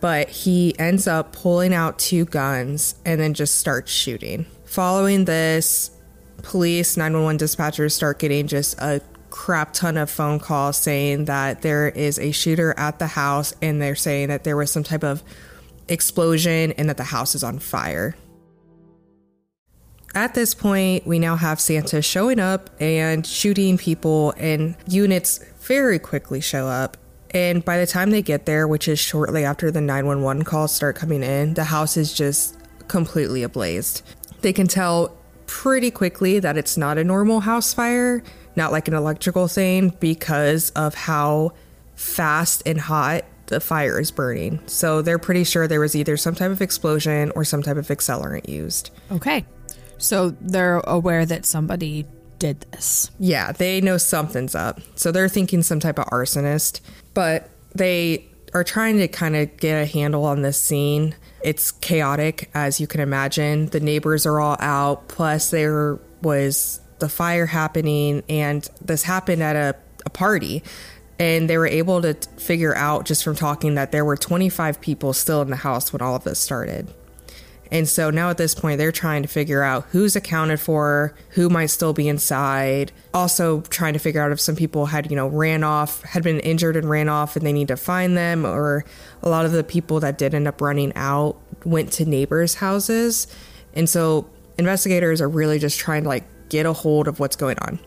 But 0.00 0.30
he 0.30 0.74
ends 0.78 1.06
up 1.06 1.34
pulling 1.34 1.74
out 1.74 1.98
two 1.98 2.24
guns 2.24 2.94
and 3.04 3.20
then 3.20 3.34
just 3.34 3.56
starts 3.56 3.92
shooting. 3.92 4.46
Following 4.64 5.26
this, 5.26 5.90
police 6.42 6.96
911 6.96 7.38
dispatchers 7.38 7.92
start 7.92 8.18
getting 8.18 8.46
just 8.46 8.78
a 8.78 9.00
crap 9.30 9.72
ton 9.72 9.96
of 9.96 10.10
phone 10.10 10.38
calls 10.38 10.76
saying 10.76 11.24
that 11.24 11.62
there 11.62 11.88
is 11.88 12.18
a 12.18 12.32
shooter 12.32 12.74
at 12.76 12.98
the 12.98 13.06
house 13.06 13.54
and 13.62 13.80
they're 13.80 13.94
saying 13.94 14.28
that 14.28 14.44
there 14.44 14.56
was 14.56 14.70
some 14.70 14.82
type 14.82 15.02
of 15.02 15.22
explosion 15.88 16.72
and 16.72 16.88
that 16.88 16.96
the 16.96 17.04
house 17.04 17.34
is 17.34 17.42
on 17.42 17.58
fire. 17.58 18.14
At 20.14 20.34
this 20.34 20.54
point, 20.54 21.06
we 21.06 21.18
now 21.18 21.36
have 21.36 21.58
Santa 21.58 22.02
showing 22.02 22.38
up 22.38 22.68
and 22.78 23.26
shooting 23.26 23.78
people, 23.78 24.34
and 24.36 24.76
units 24.86 25.38
very 25.60 25.98
quickly 25.98 26.40
show 26.40 26.66
up. 26.66 26.98
And 27.30 27.64
by 27.64 27.78
the 27.78 27.86
time 27.86 28.10
they 28.10 28.20
get 28.20 28.44
there, 28.44 28.68
which 28.68 28.88
is 28.88 28.98
shortly 28.98 29.42
after 29.44 29.70
the 29.70 29.80
911 29.80 30.42
calls 30.42 30.72
start 30.72 30.96
coming 30.96 31.22
in, 31.22 31.54
the 31.54 31.64
house 31.64 31.96
is 31.96 32.12
just 32.12 32.58
completely 32.88 33.42
ablaze. 33.42 34.02
They 34.42 34.52
can 34.52 34.66
tell 34.66 35.16
pretty 35.46 35.90
quickly 35.90 36.38
that 36.38 36.56
it's 36.56 36.76
not 36.76 36.98
a 36.98 37.04
normal 37.04 37.40
house 37.40 37.72
fire, 37.74 38.22
not 38.56 38.72
like 38.72 38.88
an 38.88 38.94
electrical 38.94 39.48
thing, 39.48 39.90
because 40.00 40.70
of 40.70 40.94
how 40.94 41.52
fast 41.94 42.62
and 42.66 42.80
hot 42.80 43.24
the 43.46 43.60
fire 43.60 44.00
is 44.00 44.10
burning. 44.10 44.60
So 44.66 45.02
they're 45.02 45.18
pretty 45.18 45.44
sure 45.44 45.68
there 45.68 45.80
was 45.80 45.94
either 45.94 46.16
some 46.16 46.34
type 46.34 46.50
of 46.50 46.62
explosion 46.62 47.32
or 47.34 47.44
some 47.44 47.62
type 47.62 47.76
of 47.76 47.88
accelerant 47.88 48.48
used. 48.48 48.90
okay. 49.10 49.44
So 49.98 50.30
they're 50.40 50.78
aware 50.80 51.24
that 51.26 51.44
somebody 51.46 52.06
did 52.40 52.66
this. 52.72 53.12
Yeah, 53.20 53.52
they 53.52 53.80
know 53.80 53.98
something's 53.98 54.56
up. 54.56 54.80
So 54.96 55.12
they're 55.12 55.28
thinking 55.28 55.62
some 55.62 55.78
type 55.78 55.96
of 55.96 56.06
arsonist, 56.06 56.80
but 57.14 57.48
they 57.72 58.26
are 58.54 58.64
trying 58.64 58.98
to 58.98 59.08
kind 59.08 59.36
of 59.36 59.56
get 59.56 59.82
a 59.82 59.86
handle 59.86 60.24
on 60.24 60.42
this 60.42 60.58
scene. 60.58 61.14
It's 61.42 61.70
chaotic, 61.70 62.50
as 62.54 62.80
you 62.80 62.86
can 62.86 63.00
imagine. 63.00 63.66
The 63.66 63.80
neighbors 63.80 64.26
are 64.26 64.40
all 64.40 64.56
out, 64.60 65.08
plus, 65.08 65.50
there 65.50 65.98
was 66.20 66.80
the 66.98 67.08
fire 67.08 67.46
happening, 67.46 68.22
and 68.28 68.68
this 68.80 69.02
happened 69.02 69.42
at 69.42 69.56
a, 69.56 69.76
a 70.04 70.10
party. 70.10 70.62
And 71.18 71.48
they 71.48 71.56
were 71.56 71.66
able 71.66 72.02
to 72.02 72.14
figure 72.36 72.74
out 72.74 73.04
just 73.04 73.22
from 73.22 73.36
talking 73.36 73.74
that 73.76 73.92
there 73.92 74.04
were 74.04 74.16
25 74.16 74.80
people 74.80 75.12
still 75.12 75.40
in 75.42 75.50
the 75.50 75.56
house 75.56 75.92
when 75.92 76.02
all 76.02 76.16
of 76.16 76.24
this 76.24 76.38
started. 76.38 76.92
And 77.72 77.88
so 77.88 78.10
now 78.10 78.28
at 78.28 78.36
this 78.36 78.54
point, 78.54 78.76
they're 78.76 78.92
trying 78.92 79.22
to 79.22 79.28
figure 79.28 79.62
out 79.62 79.86
who's 79.92 80.14
accounted 80.14 80.60
for, 80.60 81.14
who 81.30 81.48
might 81.48 81.66
still 81.66 81.94
be 81.94 82.06
inside. 82.06 82.92
Also, 83.14 83.62
trying 83.62 83.94
to 83.94 83.98
figure 83.98 84.20
out 84.20 84.30
if 84.30 84.38
some 84.40 84.54
people 84.54 84.86
had, 84.86 85.10
you 85.10 85.16
know, 85.16 85.26
ran 85.26 85.64
off, 85.64 86.02
had 86.02 86.22
been 86.22 86.38
injured 86.40 86.76
and 86.76 86.88
ran 86.88 87.08
off 87.08 87.34
and 87.34 87.46
they 87.46 87.52
need 87.52 87.68
to 87.68 87.76
find 87.78 88.14
them, 88.14 88.44
or 88.44 88.84
a 89.22 89.30
lot 89.30 89.46
of 89.46 89.52
the 89.52 89.64
people 89.64 90.00
that 90.00 90.18
did 90.18 90.34
end 90.34 90.46
up 90.46 90.60
running 90.60 90.92
out 90.94 91.36
went 91.64 91.90
to 91.94 92.04
neighbors' 92.04 92.56
houses. 92.56 93.26
And 93.72 93.88
so 93.88 94.28
investigators 94.58 95.22
are 95.22 95.28
really 95.28 95.58
just 95.58 95.80
trying 95.80 96.02
to 96.02 96.10
like 96.10 96.24
get 96.50 96.66
a 96.66 96.74
hold 96.74 97.08
of 97.08 97.20
what's 97.20 97.36
going 97.36 97.58
on. 97.60 97.78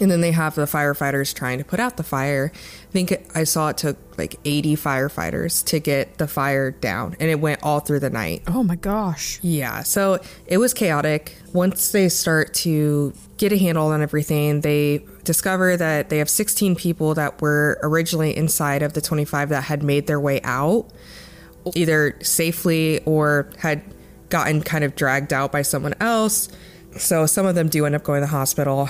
And 0.00 0.10
then 0.10 0.20
they 0.20 0.32
have 0.32 0.54
the 0.54 0.64
firefighters 0.64 1.34
trying 1.34 1.58
to 1.58 1.64
put 1.64 1.78
out 1.78 1.96
the 1.96 2.02
fire. 2.02 2.50
I 2.54 2.92
think 2.92 3.30
I 3.34 3.44
saw 3.44 3.68
it 3.68 3.76
took 3.76 3.96
like 4.18 4.36
80 4.44 4.76
firefighters 4.76 5.64
to 5.66 5.78
get 5.78 6.18
the 6.18 6.26
fire 6.26 6.70
down, 6.70 7.16
and 7.20 7.30
it 7.30 7.40
went 7.40 7.62
all 7.62 7.80
through 7.80 8.00
the 8.00 8.10
night. 8.10 8.42
Oh 8.46 8.62
my 8.62 8.76
gosh. 8.76 9.38
Yeah, 9.42 9.82
so 9.82 10.18
it 10.46 10.58
was 10.58 10.74
chaotic. 10.74 11.36
Once 11.52 11.92
they 11.92 12.08
start 12.08 12.54
to 12.54 13.12
get 13.36 13.52
a 13.52 13.58
handle 13.58 13.88
on 13.88 14.02
everything, 14.02 14.62
they 14.62 15.04
discover 15.24 15.76
that 15.76 16.08
they 16.08 16.18
have 16.18 16.30
16 16.30 16.76
people 16.76 17.14
that 17.14 17.40
were 17.40 17.78
originally 17.82 18.36
inside 18.36 18.82
of 18.82 18.94
the 18.94 19.00
25 19.00 19.50
that 19.50 19.64
had 19.64 19.82
made 19.82 20.06
their 20.06 20.20
way 20.20 20.40
out, 20.42 20.86
either 21.74 22.18
safely 22.22 23.00
or 23.04 23.50
had 23.58 23.82
gotten 24.30 24.62
kind 24.62 24.84
of 24.84 24.94
dragged 24.96 25.32
out 25.32 25.52
by 25.52 25.62
someone 25.62 25.94
else. 26.00 26.48
So 26.96 27.26
some 27.26 27.46
of 27.46 27.54
them 27.54 27.68
do 27.68 27.86
end 27.86 27.94
up 27.94 28.02
going 28.02 28.20
to 28.20 28.26
the 28.26 28.30
hospital, 28.30 28.88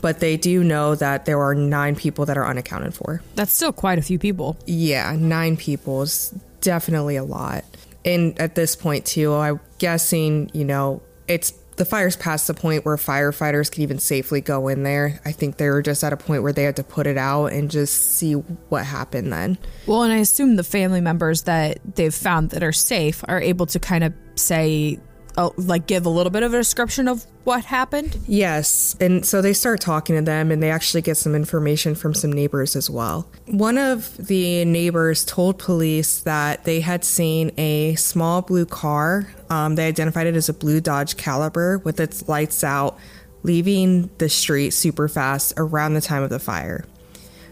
but 0.00 0.20
they 0.20 0.36
do 0.36 0.62
know 0.62 0.94
that 0.94 1.24
there 1.24 1.40
are 1.40 1.54
nine 1.54 1.96
people 1.96 2.26
that 2.26 2.36
are 2.36 2.46
unaccounted 2.46 2.94
for. 2.94 3.22
That's 3.34 3.52
still 3.52 3.72
quite 3.72 3.98
a 3.98 4.02
few 4.02 4.18
people. 4.18 4.56
Yeah, 4.66 5.16
nine 5.18 5.56
people 5.56 6.02
is 6.02 6.34
definitely 6.60 7.16
a 7.16 7.24
lot. 7.24 7.64
And 8.04 8.38
at 8.40 8.54
this 8.54 8.76
point, 8.76 9.06
too, 9.06 9.34
I'm 9.34 9.60
guessing, 9.78 10.50
you 10.54 10.64
know, 10.64 11.02
it's 11.26 11.52
the 11.76 11.84
fire's 11.84 12.16
past 12.16 12.46
the 12.48 12.54
point 12.54 12.84
where 12.84 12.96
firefighters 12.96 13.70
can 13.70 13.82
even 13.82 13.98
safely 13.98 14.40
go 14.40 14.68
in 14.68 14.82
there. 14.82 15.20
I 15.24 15.32
think 15.32 15.56
they 15.56 15.68
were 15.68 15.80
just 15.80 16.02
at 16.04 16.12
a 16.12 16.16
point 16.16 16.42
where 16.42 16.52
they 16.52 16.64
had 16.64 16.76
to 16.76 16.84
put 16.84 17.06
it 17.06 17.16
out 17.16 17.46
and 17.46 17.70
just 17.70 18.16
see 18.16 18.32
what 18.32 18.84
happened 18.84 19.32
then. 19.32 19.58
Well, 19.86 20.02
and 20.02 20.12
I 20.12 20.16
assume 20.16 20.56
the 20.56 20.64
family 20.64 21.00
members 21.00 21.42
that 21.42 21.78
they've 21.94 22.14
found 22.14 22.50
that 22.50 22.62
are 22.62 22.72
safe 22.72 23.24
are 23.28 23.40
able 23.40 23.66
to 23.66 23.78
kind 23.78 24.04
of 24.04 24.12
say, 24.34 24.98
uh, 25.38 25.50
like, 25.56 25.86
give 25.86 26.04
a 26.04 26.08
little 26.08 26.30
bit 26.30 26.42
of 26.42 26.52
a 26.52 26.56
description 26.56 27.06
of 27.06 27.24
what 27.44 27.64
happened. 27.64 28.18
Yes. 28.26 28.96
And 29.00 29.24
so 29.24 29.40
they 29.40 29.52
start 29.52 29.80
talking 29.80 30.16
to 30.16 30.22
them 30.22 30.50
and 30.50 30.60
they 30.60 30.70
actually 30.70 31.00
get 31.00 31.16
some 31.16 31.36
information 31.36 31.94
from 31.94 32.12
some 32.12 32.32
neighbors 32.32 32.74
as 32.74 32.90
well. 32.90 33.28
One 33.46 33.78
of 33.78 34.16
the 34.16 34.64
neighbors 34.64 35.24
told 35.24 35.58
police 35.58 36.20
that 36.22 36.64
they 36.64 36.80
had 36.80 37.04
seen 37.04 37.52
a 37.56 37.94
small 37.94 38.42
blue 38.42 38.66
car. 38.66 39.32
Um, 39.48 39.76
they 39.76 39.86
identified 39.86 40.26
it 40.26 40.34
as 40.34 40.48
a 40.48 40.54
blue 40.54 40.80
Dodge 40.80 41.16
Caliber 41.16 41.78
with 41.78 42.00
its 42.00 42.28
lights 42.28 42.64
out, 42.64 42.98
leaving 43.44 44.10
the 44.18 44.28
street 44.28 44.70
super 44.70 45.06
fast 45.06 45.54
around 45.56 45.94
the 45.94 46.00
time 46.00 46.24
of 46.24 46.30
the 46.30 46.40
fire. 46.40 46.84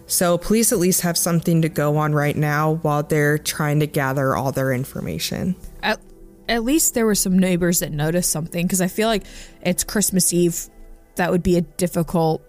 So, 0.09 0.39
police 0.39 0.73
at 0.73 0.79
least 0.79 1.01
have 1.01 1.19
something 1.19 1.63
to 1.63 1.69
go 1.69 1.97
on 1.97 2.13
right 2.15 2.37
now 2.37 2.75
while 2.83 3.03
they're 3.03 3.39
trying 3.39 3.81
to 3.81 3.87
gather 3.87 4.37
all 4.37 4.53
their 4.53 4.73
information. 4.73 5.57
At, 5.83 6.01
at 6.49 6.65
least 6.65 6.95
there 6.95 7.07
were 7.07 7.15
some 7.15 7.39
neighbors 7.39 7.81
that 7.81 7.93
noticed 7.93 8.31
something 8.31 8.67
because 8.67 8.81
I 8.81 8.89
feel 8.89 9.09
like 9.09 9.25
it's 9.63 9.85
Christmas 9.85 10.33
Eve. 10.33 10.69
That 11.17 11.31
would 11.31 11.43
be 11.43 11.57
a 11.57 11.63
difficult, 11.63 12.43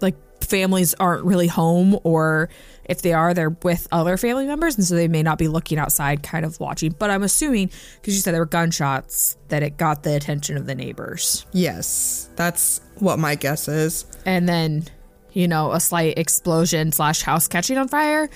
like, 0.00 0.16
families 0.42 0.92
aren't 0.94 1.24
really 1.24 1.46
home, 1.46 1.98
or 2.02 2.48
if 2.84 3.00
they 3.00 3.12
are, 3.12 3.32
they're 3.32 3.56
with 3.62 3.86
other 3.92 4.16
family 4.16 4.44
members, 4.44 4.76
and 4.76 4.84
so 4.84 4.94
they 4.94 5.08
may 5.08 5.22
not 5.22 5.38
be 5.38 5.48
looking 5.48 5.78
outside, 5.78 6.22
kind 6.22 6.44
of 6.44 6.58
watching. 6.60 6.94
But 6.98 7.10
I'm 7.10 7.22
assuming, 7.22 7.70
because 7.94 8.14
you 8.14 8.20
said 8.20 8.34
there 8.34 8.40
were 8.42 8.46
gunshots, 8.46 9.36
that 9.48 9.62
it 9.62 9.78
got 9.78 10.02
the 10.02 10.14
attention 10.16 10.56
of 10.56 10.66
the 10.66 10.74
neighbors. 10.74 11.46
Yes, 11.52 12.28
that's 12.36 12.80
what 12.98 13.18
my 13.18 13.34
guess 13.34 13.68
is. 13.68 14.04
And 14.26 14.48
then, 14.48 14.84
you 15.32 15.48
know, 15.48 15.72
a 15.72 15.80
slight 15.80 16.18
explosion 16.18 16.92
slash 16.92 17.22
house 17.22 17.48
catching 17.48 17.78
on 17.78 17.88
fire 17.88 18.28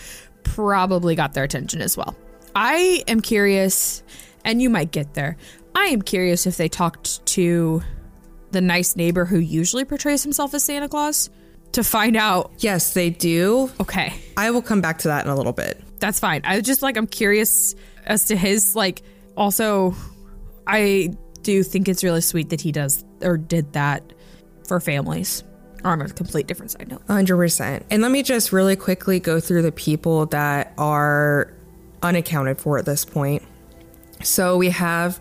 probably 0.45 1.17
got 1.17 1.35
their 1.35 1.45
attention 1.45 1.83
as 1.83 1.97
well. 1.97 2.17
I 2.55 3.03
am 3.09 3.21
curious, 3.21 4.03
and 4.47 4.63
you 4.63 4.71
might 4.71 4.93
get 4.93 5.13
there. 5.13 5.37
I 5.75 5.87
am 5.87 6.01
curious 6.01 6.47
if 6.47 6.57
they 6.57 6.69
talked 6.69 7.27
to 7.27 7.83
the 8.53 8.63
nice 8.63 8.97
neighbor 8.97 9.27
who 9.27 9.39
usually 9.39 9.85
portrays 9.85 10.23
himself 10.23 10.55
as 10.55 10.65
Santa 10.65 10.89
Claus 10.89 11.29
to 11.73 11.85
find 11.85 12.17
out. 12.17 12.53
Yes, 12.61 12.95
they 12.95 13.11
do. 13.11 13.71
Okay, 13.81 14.15
I 14.39 14.51
will 14.53 14.63
come 14.63 14.81
back 14.81 14.99
to 14.99 15.09
that 15.09 15.27
in 15.27 15.31
a 15.31 15.37
little 15.37 15.53
bit. 15.53 15.83
that's 15.99 16.19
fine. 16.21 16.41
I 16.45 16.61
just 16.63 16.81
like, 16.81 16.97
I'm 16.97 17.07
curious 17.07 17.75
as 18.07 18.27
to 18.27 18.37
his, 18.37 18.75
like, 18.75 19.03
also, 19.37 19.95
I 20.67 21.11
do 21.43 21.63
think 21.63 21.89
it's 21.89 22.03
really 22.03 22.21
sweet 22.23 22.51
that 22.51 22.61
he 22.61 22.73
does 22.73 23.05
or 23.21 23.37
did 23.37 23.73
that 23.75 24.13
for 24.67 24.81
families. 24.81 25.43
On 25.85 26.01
a 26.01 26.09
complete 26.09 26.47
different 26.47 26.71
side 26.71 26.89
note. 26.89 27.07
100%. 27.07 27.83
And 27.91 28.03
let 28.03 28.11
me 28.11 28.23
just 28.23 28.53
really 28.53 28.77
quickly 28.77 29.21
go 29.21 29.39
through 29.41 29.63
the 29.63 29.71
people 29.73 30.27
that 30.27 30.73
are 30.79 31.53
unaccounted 32.03 32.61
for 32.61 32.79
at 32.79 32.87
this 32.87 33.05
point. 33.05 33.43
So 34.23 34.57
we 34.57 34.71
have 34.71 35.21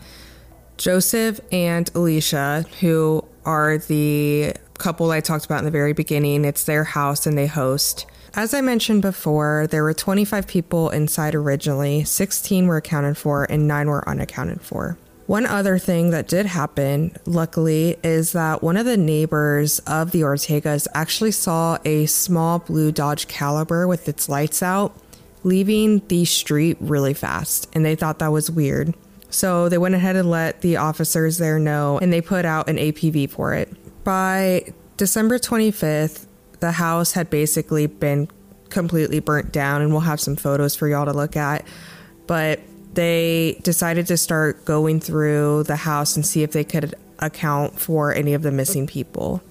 Joseph 0.78 1.40
and 1.52 1.90
Alicia, 1.96 2.66
who 2.80 3.24
are 3.46 3.78
the 3.78 4.54
couple 4.78 5.12
I 5.12 5.22
talked 5.22 5.46
about 5.46 5.60
in 5.60 5.66
the 5.66 5.72
very 5.72 5.94
beginning. 5.94 6.46
It's 6.46 6.64
their 6.64 6.84
house 6.84 7.26
and 7.26 7.38
they 7.38 7.48
host. 7.48 8.06
As 8.34 8.54
I 8.54 8.60
mentioned 8.60 9.02
before, 9.02 9.68
there 9.70 9.84
were 9.84 9.94
25 9.94 10.46
people 10.46 10.90
inside 10.90 11.36
originally, 11.36 12.04
16 12.04 12.68
were 12.68 12.78
accounted 12.78 13.18
for, 13.18 13.46
and 13.46 13.66
9 13.66 13.88
were 13.88 14.08
unaccounted 14.10 14.62
for. 14.62 14.98
One 15.26 15.46
other 15.46 15.80
thing 15.80 16.12
that 16.12 16.28
did 16.28 16.46
happen, 16.46 17.16
luckily, 17.26 17.96
is 18.04 18.34
that 18.34 18.62
one 18.62 18.78
of 18.78 18.86
the 18.86 18.98
neighbors 18.98 19.80
of 19.88 20.12
the 20.12 20.22
Ortegas 20.22 20.88
actually 20.94 21.32
saw 21.32 21.80
a 21.84 22.06
small 22.06 22.60
blue 22.60 22.92
Dodge 22.92 23.28
Caliber 23.28 23.88
with 23.88 24.08
its 24.08 24.30
lights 24.30 24.62
out 24.62 24.94
leaving 25.46 26.02
the 26.08 26.26
street 26.26 26.76
really 26.82 27.14
fast, 27.14 27.70
and 27.74 27.86
they 27.86 27.96
thought 27.96 28.20
that 28.20 28.32
was 28.32 28.50
weird. 28.50 28.96
So 29.30 29.70
they 29.70 29.78
went 29.78 29.94
ahead 29.94 30.16
and 30.16 30.30
let 30.30 30.62
the 30.62 30.78
officers 30.78 31.38
there 31.38 31.60
know, 31.60 32.00
and 32.00 32.12
they 32.12 32.20
put 32.20 32.46
out 32.46 32.68
an 32.68 32.78
APB 32.78 33.30
for 33.30 33.54
it. 33.54 33.72
By 34.04 34.74
December 34.98 35.38
25th, 35.38 36.26
the 36.62 36.72
house 36.72 37.12
had 37.12 37.30
basically 37.30 37.86
been 37.86 38.28
completely 38.70 39.20
burnt 39.20 39.52
down, 39.52 39.84
and 39.84 39.92
we'll 39.92 40.02
have 40.02 40.20
some 40.20 40.36
photos 40.36 40.76
for 40.76 40.88
y'all 40.88 41.06
to 41.06 41.14
look 41.14 41.38
at. 41.38 41.66
But 42.26 42.60
they 42.96 43.60
decided 43.62 44.08
to 44.08 44.18
start 44.18 44.66
going 44.66 45.00
through 45.00 45.64
the 45.64 45.76
house 45.76 46.16
and 46.16 46.26
see 46.26 46.42
if 46.42 46.54
they 46.54 46.64
could 46.64 46.96
account 47.20 47.80
for 47.80 48.14
any 48.14 48.34
of 48.34 48.42
the 48.42 48.52
missing 48.52 48.88
people. 48.88 49.44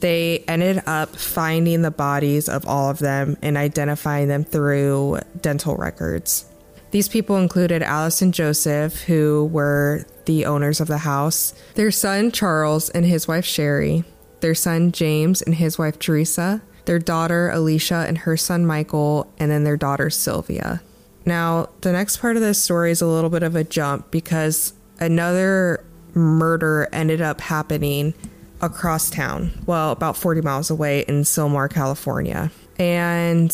They 0.00 0.44
ended 0.46 0.82
up 0.86 1.16
finding 1.16 1.82
the 1.82 1.90
bodies 1.90 2.48
of 2.48 2.66
all 2.66 2.90
of 2.90 2.98
them 2.98 3.36
and 3.42 3.56
identifying 3.56 4.28
them 4.28 4.44
through 4.44 5.20
dental 5.40 5.76
records. 5.76 6.46
These 6.90 7.08
people 7.08 7.36
included 7.36 7.82
Alice 7.82 8.22
and 8.22 8.32
Joseph, 8.32 9.02
who 9.02 9.48
were 9.52 10.06
the 10.26 10.44
owners 10.46 10.80
of 10.80 10.88
the 10.88 10.98
house, 10.98 11.54
their 11.74 11.90
son 11.90 12.30
Charles 12.30 12.90
and 12.90 13.04
his 13.04 13.26
wife 13.26 13.44
Sherry, 13.44 14.04
their 14.40 14.54
son 14.54 14.92
James 14.92 15.42
and 15.42 15.54
his 15.54 15.78
wife 15.78 15.98
Teresa, 15.98 16.62
their 16.84 16.98
daughter 16.98 17.50
Alicia 17.50 18.04
and 18.06 18.18
her 18.18 18.36
son 18.36 18.64
Michael, 18.64 19.32
and 19.38 19.50
then 19.50 19.64
their 19.64 19.76
daughter 19.76 20.10
Sylvia. 20.10 20.80
Now, 21.24 21.70
the 21.80 21.92
next 21.92 22.18
part 22.18 22.36
of 22.36 22.42
this 22.42 22.62
story 22.62 22.92
is 22.92 23.02
a 23.02 23.06
little 23.06 23.30
bit 23.30 23.42
of 23.42 23.56
a 23.56 23.64
jump 23.64 24.10
because 24.10 24.72
another 25.00 25.84
murder 26.14 26.88
ended 26.92 27.20
up 27.20 27.40
happening 27.40 28.14
across 28.60 29.10
town, 29.10 29.52
well, 29.66 29.92
about 29.92 30.16
40 30.16 30.40
miles 30.40 30.70
away 30.70 31.04
in 31.08 31.22
Sylmar, 31.22 31.70
California. 31.70 32.50
And 32.78 33.52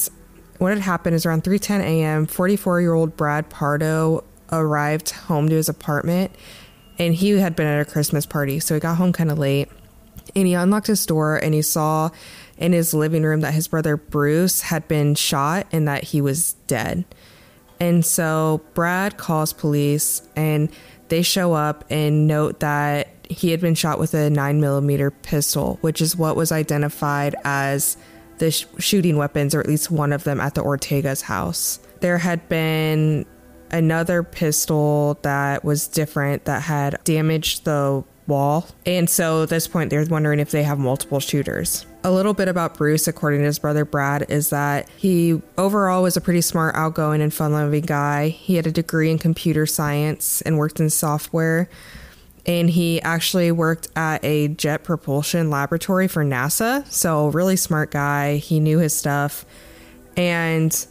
what 0.58 0.72
had 0.72 0.80
happened 0.80 1.14
is 1.14 1.26
around 1.26 1.44
3:10 1.44 1.80
a.m., 1.80 2.26
44-year-old 2.26 3.16
Brad 3.16 3.48
Pardo 3.50 4.24
arrived 4.50 5.10
home 5.10 5.48
to 5.48 5.54
his 5.54 5.68
apartment 5.68 6.30
and 6.98 7.14
he 7.14 7.30
had 7.30 7.56
been 7.56 7.66
at 7.66 7.80
a 7.80 7.90
Christmas 7.90 8.26
party, 8.26 8.60
so 8.60 8.74
he 8.74 8.80
got 8.80 8.96
home 8.96 9.12
kind 9.12 9.30
of 9.30 9.38
late. 9.38 9.68
And 10.36 10.46
he 10.46 10.54
unlocked 10.54 10.86
his 10.86 11.04
door 11.04 11.36
and 11.36 11.52
he 11.52 11.62
saw 11.62 12.10
in 12.56 12.72
his 12.72 12.94
living 12.94 13.22
room 13.22 13.40
that 13.40 13.54
his 13.54 13.66
brother 13.66 13.96
Bruce 13.96 14.62
had 14.62 14.86
been 14.86 15.14
shot 15.14 15.66
and 15.72 15.88
that 15.88 16.04
he 16.04 16.20
was 16.20 16.54
dead. 16.66 17.04
And 17.80 18.06
so 18.06 18.62
Brad 18.74 19.16
calls 19.16 19.52
police 19.52 20.22
and 20.36 20.70
they 21.12 21.20
show 21.20 21.52
up 21.52 21.84
and 21.90 22.26
note 22.26 22.60
that 22.60 23.08
he 23.28 23.50
had 23.50 23.60
been 23.60 23.74
shot 23.74 23.98
with 23.98 24.14
a 24.14 24.30
9 24.30 24.60
millimeter 24.62 25.10
pistol, 25.10 25.76
which 25.82 26.00
is 26.00 26.16
what 26.16 26.36
was 26.36 26.50
identified 26.50 27.34
as 27.44 27.98
the 28.38 28.50
sh- 28.50 28.64
shooting 28.78 29.18
weapons, 29.18 29.54
or 29.54 29.60
at 29.60 29.66
least 29.66 29.90
one 29.90 30.10
of 30.10 30.24
them, 30.24 30.40
at 30.40 30.54
the 30.54 30.62
Ortega's 30.62 31.20
house. 31.20 31.80
There 32.00 32.16
had 32.16 32.48
been 32.48 33.26
another 33.70 34.22
pistol 34.22 35.18
that 35.20 35.62
was 35.62 35.86
different 35.86 36.46
that 36.46 36.62
had 36.62 36.98
damaged 37.04 37.66
the 37.66 38.02
wall. 38.26 38.66
And 38.86 39.10
so 39.10 39.42
at 39.42 39.50
this 39.50 39.68
point, 39.68 39.90
they're 39.90 40.06
wondering 40.06 40.40
if 40.40 40.50
they 40.50 40.62
have 40.62 40.78
multiple 40.78 41.20
shooters. 41.20 41.84
A 42.04 42.10
little 42.10 42.34
bit 42.34 42.48
about 42.48 42.76
Bruce, 42.76 43.06
according 43.06 43.40
to 43.40 43.46
his 43.46 43.60
brother 43.60 43.84
Brad, 43.84 44.26
is 44.28 44.50
that 44.50 44.88
he 44.96 45.40
overall 45.56 46.02
was 46.02 46.16
a 46.16 46.20
pretty 46.20 46.40
smart, 46.40 46.74
outgoing, 46.74 47.22
and 47.22 47.32
fun 47.32 47.52
loving 47.52 47.84
guy. 47.84 48.28
He 48.28 48.56
had 48.56 48.66
a 48.66 48.72
degree 48.72 49.10
in 49.10 49.18
computer 49.18 49.66
science 49.66 50.42
and 50.42 50.58
worked 50.58 50.80
in 50.80 50.90
software. 50.90 51.68
And 52.44 52.68
he 52.68 53.00
actually 53.02 53.52
worked 53.52 53.86
at 53.94 54.24
a 54.24 54.48
jet 54.48 54.82
propulsion 54.82 55.48
laboratory 55.48 56.08
for 56.08 56.24
NASA. 56.24 56.84
So, 56.90 57.28
really 57.28 57.54
smart 57.54 57.92
guy. 57.92 58.38
He 58.38 58.58
knew 58.58 58.78
his 58.78 58.96
stuff. 58.96 59.46
And 60.16 60.86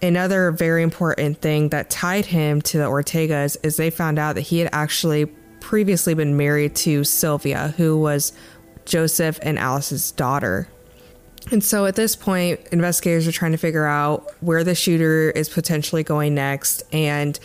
another 0.00 0.52
very 0.52 0.82
important 0.82 1.42
thing 1.42 1.68
that 1.68 1.90
tied 1.90 2.24
him 2.24 2.62
to 2.62 2.78
the 2.78 2.84
Ortegas 2.84 3.58
is 3.62 3.76
they 3.76 3.90
found 3.90 4.18
out 4.18 4.36
that 4.36 4.42
he 4.42 4.60
had 4.60 4.70
actually 4.72 5.26
previously 5.60 6.14
been 6.14 6.38
married 6.38 6.74
to 6.74 7.04
Sylvia, 7.04 7.74
who 7.76 7.98
was 7.98 8.32
Joseph 8.84 9.38
and 9.42 9.58
Alice's 9.58 10.12
daughter. 10.12 10.68
And 11.50 11.64
so 11.64 11.86
at 11.86 11.96
this 11.96 12.16
point, 12.16 12.60
investigators 12.70 13.26
are 13.26 13.32
trying 13.32 13.52
to 13.52 13.58
figure 13.58 13.86
out 13.86 14.30
where 14.40 14.62
the 14.62 14.74
shooter 14.74 15.30
is 15.30 15.48
potentially 15.48 16.02
going 16.02 16.34
next 16.34 16.82
and 16.92 17.38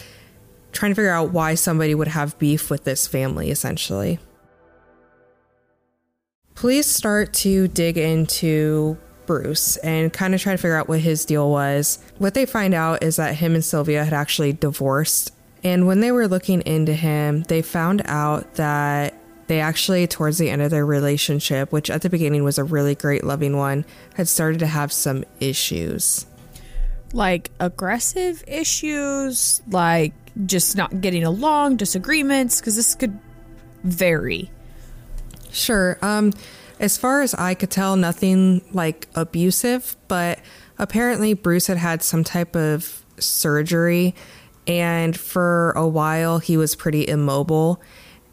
trying 0.71 0.91
to 0.91 0.95
figure 0.95 1.11
out 1.11 1.31
why 1.31 1.55
somebody 1.55 1.95
would 1.95 2.09
have 2.09 2.37
beef 2.37 2.69
with 2.69 2.83
this 2.83 3.07
family, 3.07 3.49
essentially. 3.49 4.19
Police 6.55 6.87
start 6.87 7.33
to 7.33 7.67
dig 7.67 7.97
into 7.97 8.97
Bruce 9.25 9.77
and 9.77 10.13
kind 10.13 10.35
of 10.35 10.41
try 10.41 10.53
to 10.53 10.57
figure 10.57 10.77
out 10.77 10.87
what 10.87 10.99
his 10.99 11.25
deal 11.25 11.49
was. 11.49 11.99
What 12.17 12.33
they 12.33 12.45
find 12.45 12.73
out 12.73 13.03
is 13.03 13.15
that 13.15 13.35
him 13.35 13.55
and 13.55 13.63
Sylvia 13.63 14.03
had 14.03 14.13
actually 14.13 14.53
divorced. 14.53 15.31
And 15.63 15.87
when 15.87 15.99
they 15.99 16.11
were 16.11 16.27
looking 16.27 16.61
into 16.61 16.93
him, 16.93 17.43
they 17.43 17.61
found 17.61 18.03
out 18.05 18.55
that 18.55 19.15
they 19.47 19.59
actually, 19.59 20.07
towards 20.07 20.37
the 20.37 20.49
end 20.49 20.61
of 20.61 20.71
their 20.71 20.85
relationship, 20.85 21.71
which 21.71 21.89
at 21.89 22.01
the 22.01 22.09
beginning 22.09 22.43
was 22.43 22.57
a 22.57 22.63
really 22.63 22.95
great, 22.95 23.23
loving 23.23 23.55
one, 23.57 23.85
had 24.15 24.27
started 24.27 24.59
to 24.59 24.67
have 24.67 24.91
some 24.91 25.23
issues. 25.39 26.25
Like 27.13 27.51
aggressive 27.59 28.43
issues, 28.47 29.61
like 29.69 30.13
just 30.45 30.75
not 30.75 30.99
getting 31.01 31.23
along, 31.23 31.77
disagreements, 31.77 32.59
because 32.59 32.75
this 32.75 32.95
could 32.95 33.17
vary. 33.83 34.49
Sure. 35.51 35.97
Um, 36.01 36.33
as 36.79 36.97
far 36.97 37.21
as 37.21 37.33
I 37.33 37.53
could 37.53 37.71
tell, 37.71 37.95
nothing 37.95 38.61
like 38.73 39.07
abusive, 39.15 39.95
but 40.07 40.39
apparently 40.77 41.33
Bruce 41.33 41.67
had 41.67 41.77
had 41.77 42.03
some 42.03 42.23
type 42.23 42.55
of 42.55 43.05
surgery, 43.17 44.15
and 44.67 45.17
for 45.17 45.71
a 45.71 45.87
while 45.87 46.39
he 46.39 46.57
was 46.57 46.75
pretty 46.75 47.07
immobile, 47.07 47.81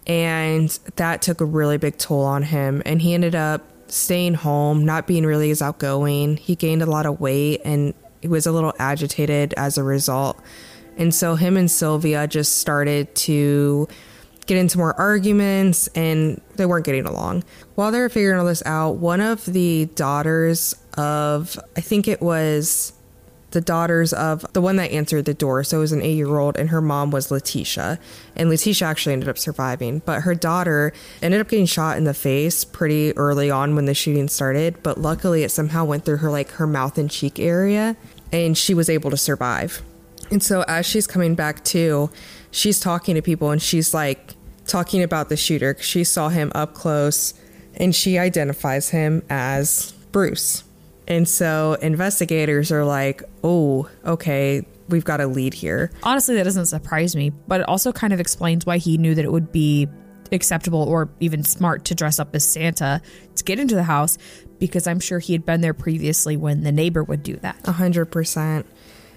and 0.06 0.68
that 0.96 1.22
took 1.22 1.40
a 1.40 1.44
really 1.44 1.78
big 1.78 1.98
toll 1.98 2.24
on 2.24 2.42
him. 2.42 2.82
And 2.84 3.00
he 3.02 3.14
ended 3.14 3.34
up 3.34 3.62
staying 3.88 4.34
home, 4.34 4.84
not 4.84 5.06
being 5.06 5.24
really 5.24 5.50
as 5.50 5.62
outgoing. 5.62 6.36
He 6.36 6.56
gained 6.56 6.82
a 6.82 6.86
lot 6.86 7.06
of 7.06 7.20
weight, 7.20 7.60
and 7.64 7.94
he 8.20 8.28
was 8.28 8.46
a 8.46 8.52
little 8.52 8.72
agitated 8.78 9.54
as 9.56 9.78
a 9.78 9.82
result. 9.82 10.40
And 10.96 11.14
so 11.14 11.34
him 11.34 11.56
and 11.56 11.70
Sylvia 11.70 12.26
just 12.26 12.58
started 12.58 13.14
to 13.14 13.88
get 14.46 14.56
into 14.58 14.76
more 14.76 14.98
arguments 15.00 15.86
and 15.88 16.40
they 16.56 16.66
weren't 16.66 16.84
getting 16.84 17.06
along. 17.06 17.44
While 17.76 17.92
they 17.92 18.00
were 18.00 18.08
figuring 18.08 18.38
all 18.38 18.46
this 18.46 18.62
out, 18.66 18.96
one 18.96 19.20
of 19.20 19.44
the 19.46 19.86
daughters 19.94 20.74
of, 20.98 21.58
I 21.76 21.80
think 21.80 22.08
it 22.08 22.20
was 22.20 22.91
the 23.52 23.60
daughters 23.60 24.12
of 24.12 24.44
the 24.52 24.60
one 24.60 24.76
that 24.76 24.90
answered 24.90 25.24
the 25.24 25.34
door. 25.34 25.64
So 25.64 25.78
it 25.78 25.80
was 25.80 25.92
an 25.92 26.02
eight 26.02 26.16
year 26.16 26.38
old, 26.38 26.56
and 26.56 26.70
her 26.70 26.80
mom 26.80 27.10
was 27.10 27.30
Letitia. 27.30 27.98
And 28.36 28.48
Letitia 28.48 28.86
actually 28.88 29.12
ended 29.12 29.28
up 29.28 29.38
surviving, 29.38 30.00
but 30.00 30.22
her 30.22 30.34
daughter 30.34 30.92
ended 31.22 31.40
up 31.40 31.48
getting 31.48 31.66
shot 31.66 31.96
in 31.96 32.04
the 32.04 32.14
face 32.14 32.64
pretty 32.64 33.16
early 33.16 33.50
on 33.50 33.74
when 33.74 33.86
the 33.86 33.94
shooting 33.94 34.28
started. 34.28 34.82
But 34.82 34.98
luckily, 34.98 35.44
it 35.44 35.50
somehow 35.50 35.84
went 35.84 36.04
through 36.04 36.18
her 36.18 36.30
like 36.30 36.50
her 36.52 36.66
mouth 36.66 36.98
and 36.98 37.10
cheek 37.10 37.38
area, 37.38 37.96
and 38.32 38.56
she 38.56 38.74
was 38.74 38.90
able 38.90 39.10
to 39.10 39.16
survive. 39.16 39.82
And 40.30 40.42
so 40.42 40.64
as 40.66 40.86
she's 40.86 41.06
coming 41.06 41.34
back 41.34 41.62
to, 41.66 42.10
she's 42.50 42.80
talking 42.80 43.14
to 43.16 43.22
people 43.22 43.50
and 43.50 43.60
she's 43.60 43.92
like 43.92 44.34
talking 44.66 45.02
about 45.02 45.28
the 45.28 45.36
shooter. 45.36 45.74
Because 45.74 45.86
she 45.86 46.04
saw 46.04 46.30
him 46.30 46.50
up 46.54 46.72
close 46.72 47.34
and 47.76 47.94
she 47.94 48.18
identifies 48.18 48.88
him 48.90 49.22
as 49.28 49.92
Bruce. 50.10 50.64
And 51.08 51.28
so 51.28 51.74
investigators 51.82 52.70
are 52.70 52.84
like, 52.84 53.22
oh, 53.42 53.88
okay, 54.04 54.64
we've 54.88 55.04
got 55.04 55.20
a 55.20 55.26
lead 55.26 55.54
here. 55.54 55.90
Honestly, 56.02 56.36
that 56.36 56.44
doesn't 56.44 56.66
surprise 56.66 57.16
me, 57.16 57.30
but 57.48 57.60
it 57.60 57.68
also 57.68 57.92
kind 57.92 58.12
of 58.12 58.20
explains 58.20 58.64
why 58.64 58.78
he 58.78 58.98
knew 58.98 59.14
that 59.14 59.24
it 59.24 59.32
would 59.32 59.52
be 59.52 59.88
acceptable 60.30 60.82
or 60.82 61.10
even 61.20 61.42
smart 61.44 61.84
to 61.86 61.94
dress 61.94 62.18
up 62.18 62.34
as 62.34 62.44
Santa 62.44 63.02
to 63.34 63.44
get 63.44 63.58
into 63.58 63.74
the 63.74 63.82
house 63.82 64.16
because 64.58 64.86
I'm 64.86 65.00
sure 65.00 65.18
he 65.18 65.32
had 65.32 65.44
been 65.44 65.60
there 65.60 65.74
previously 65.74 66.36
when 66.36 66.62
the 66.62 66.72
neighbor 66.72 67.02
would 67.02 67.22
do 67.22 67.36
that. 67.36 67.56
A 67.64 67.72
hundred 67.72 68.06
percent. 68.06 68.66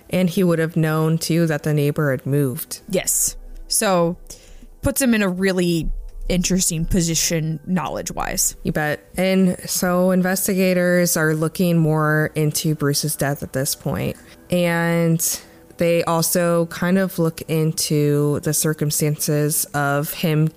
And 0.09 0.29
he 0.29 0.43
would 0.43 0.59
have 0.59 0.75
known 0.75 1.17
too 1.17 1.47
that 1.47 1.63
the 1.63 1.73
neighbor 1.73 2.11
had 2.11 2.25
moved. 2.25 2.81
Yes. 2.89 3.37
So 3.67 4.17
puts 4.81 5.01
him 5.01 5.13
in 5.13 5.21
a 5.21 5.29
really 5.29 5.89
interesting 6.29 6.85
position 6.85 7.59
knowledge 7.65 8.11
wise. 8.11 8.55
You 8.63 8.71
bet. 8.71 9.07
And 9.17 9.57
so 9.69 10.11
investigators 10.11 11.17
are 11.17 11.33
looking 11.33 11.77
more 11.77 12.31
into 12.35 12.75
Bruce's 12.75 13.15
death 13.15 13.43
at 13.43 13.53
this 13.53 13.75
point. 13.75 14.17
And 14.49 15.41
they 15.77 16.03
also 16.03 16.67
kind 16.67 16.97
of 16.97 17.19
look 17.19 17.41
into 17.43 18.39
the 18.41 18.53
circumstances 18.53 19.65
of 19.73 20.13
him 20.13 20.49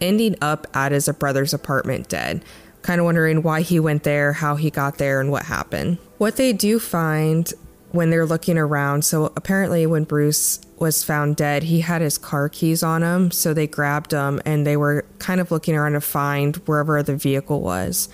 ending 0.00 0.36
up 0.40 0.66
at 0.74 0.92
his 0.92 1.08
brother's 1.18 1.54
apartment 1.54 2.08
dead. 2.08 2.44
Kind 2.82 3.00
of 3.00 3.04
wondering 3.04 3.42
why 3.42 3.62
he 3.62 3.80
went 3.80 4.04
there, 4.04 4.32
how 4.32 4.56
he 4.56 4.70
got 4.70 4.98
there, 4.98 5.20
and 5.20 5.30
what 5.30 5.42
happened. 5.44 5.98
What 6.18 6.36
they 6.36 6.52
do 6.52 6.78
find 6.78 7.52
when 7.92 8.10
they're 8.10 8.26
looking 8.26 8.58
around. 8.58 9.04
So 9.04 9.32
apparently, 9.36 9.86
when 9.86 10.04
Bruce 10.04 10.60
was 10.78 11.02
found 11.02 11.36
dead, 11.36 11.64
he 11.64 11.80
had 11.80 12.02
his 12.02 12.18
car 12.18 12.48
keys 12.48 12.82
on 12.82 13.02
him. 13.02 13.30
So 13.30 13.54
they 13.54 13.66
grabbed 13.66 14.12
him 14.12 14.40
and 14.44 14.66
they 14.66 14.76
were 14.76 15.04
kind 15.18 15.40
of 15.40 15.50
looking 15.50 15.74
around 15.74 15.92
to 15.92 16.00
find 16.00 16.56
wherever 16.66 17.02
the 17.02 17.16
vehicle 17.16 17.60
was. 17.60 18.08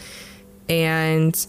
And 0.68 1.46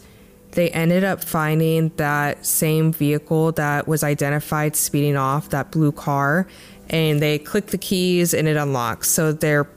they 0.51 0.69
ended 0.69 1.03
up 1.03 1.23
finding 1.23 1.89
that 1.97 2.45
same 2.45 2.91
vehicle 2.91 3.51
that 3.53 3.87
was 3.87 4.03
identified 4.03 4.75
speeding 4.75 5.17
off, 5.17 5.49
that 5.49 5.71
blue 5.71 5.91
car. 5.91 6.47
And 6.89 7.21
they 7.21 7.39
click 7.39 7.67
the 7.67 7.77
keys 7.77 8.33
and 8.33 8.47
it 8.47 8.57
unlocks. 8.57 9.09
So 9.09 9.31
they're 9.31 9.67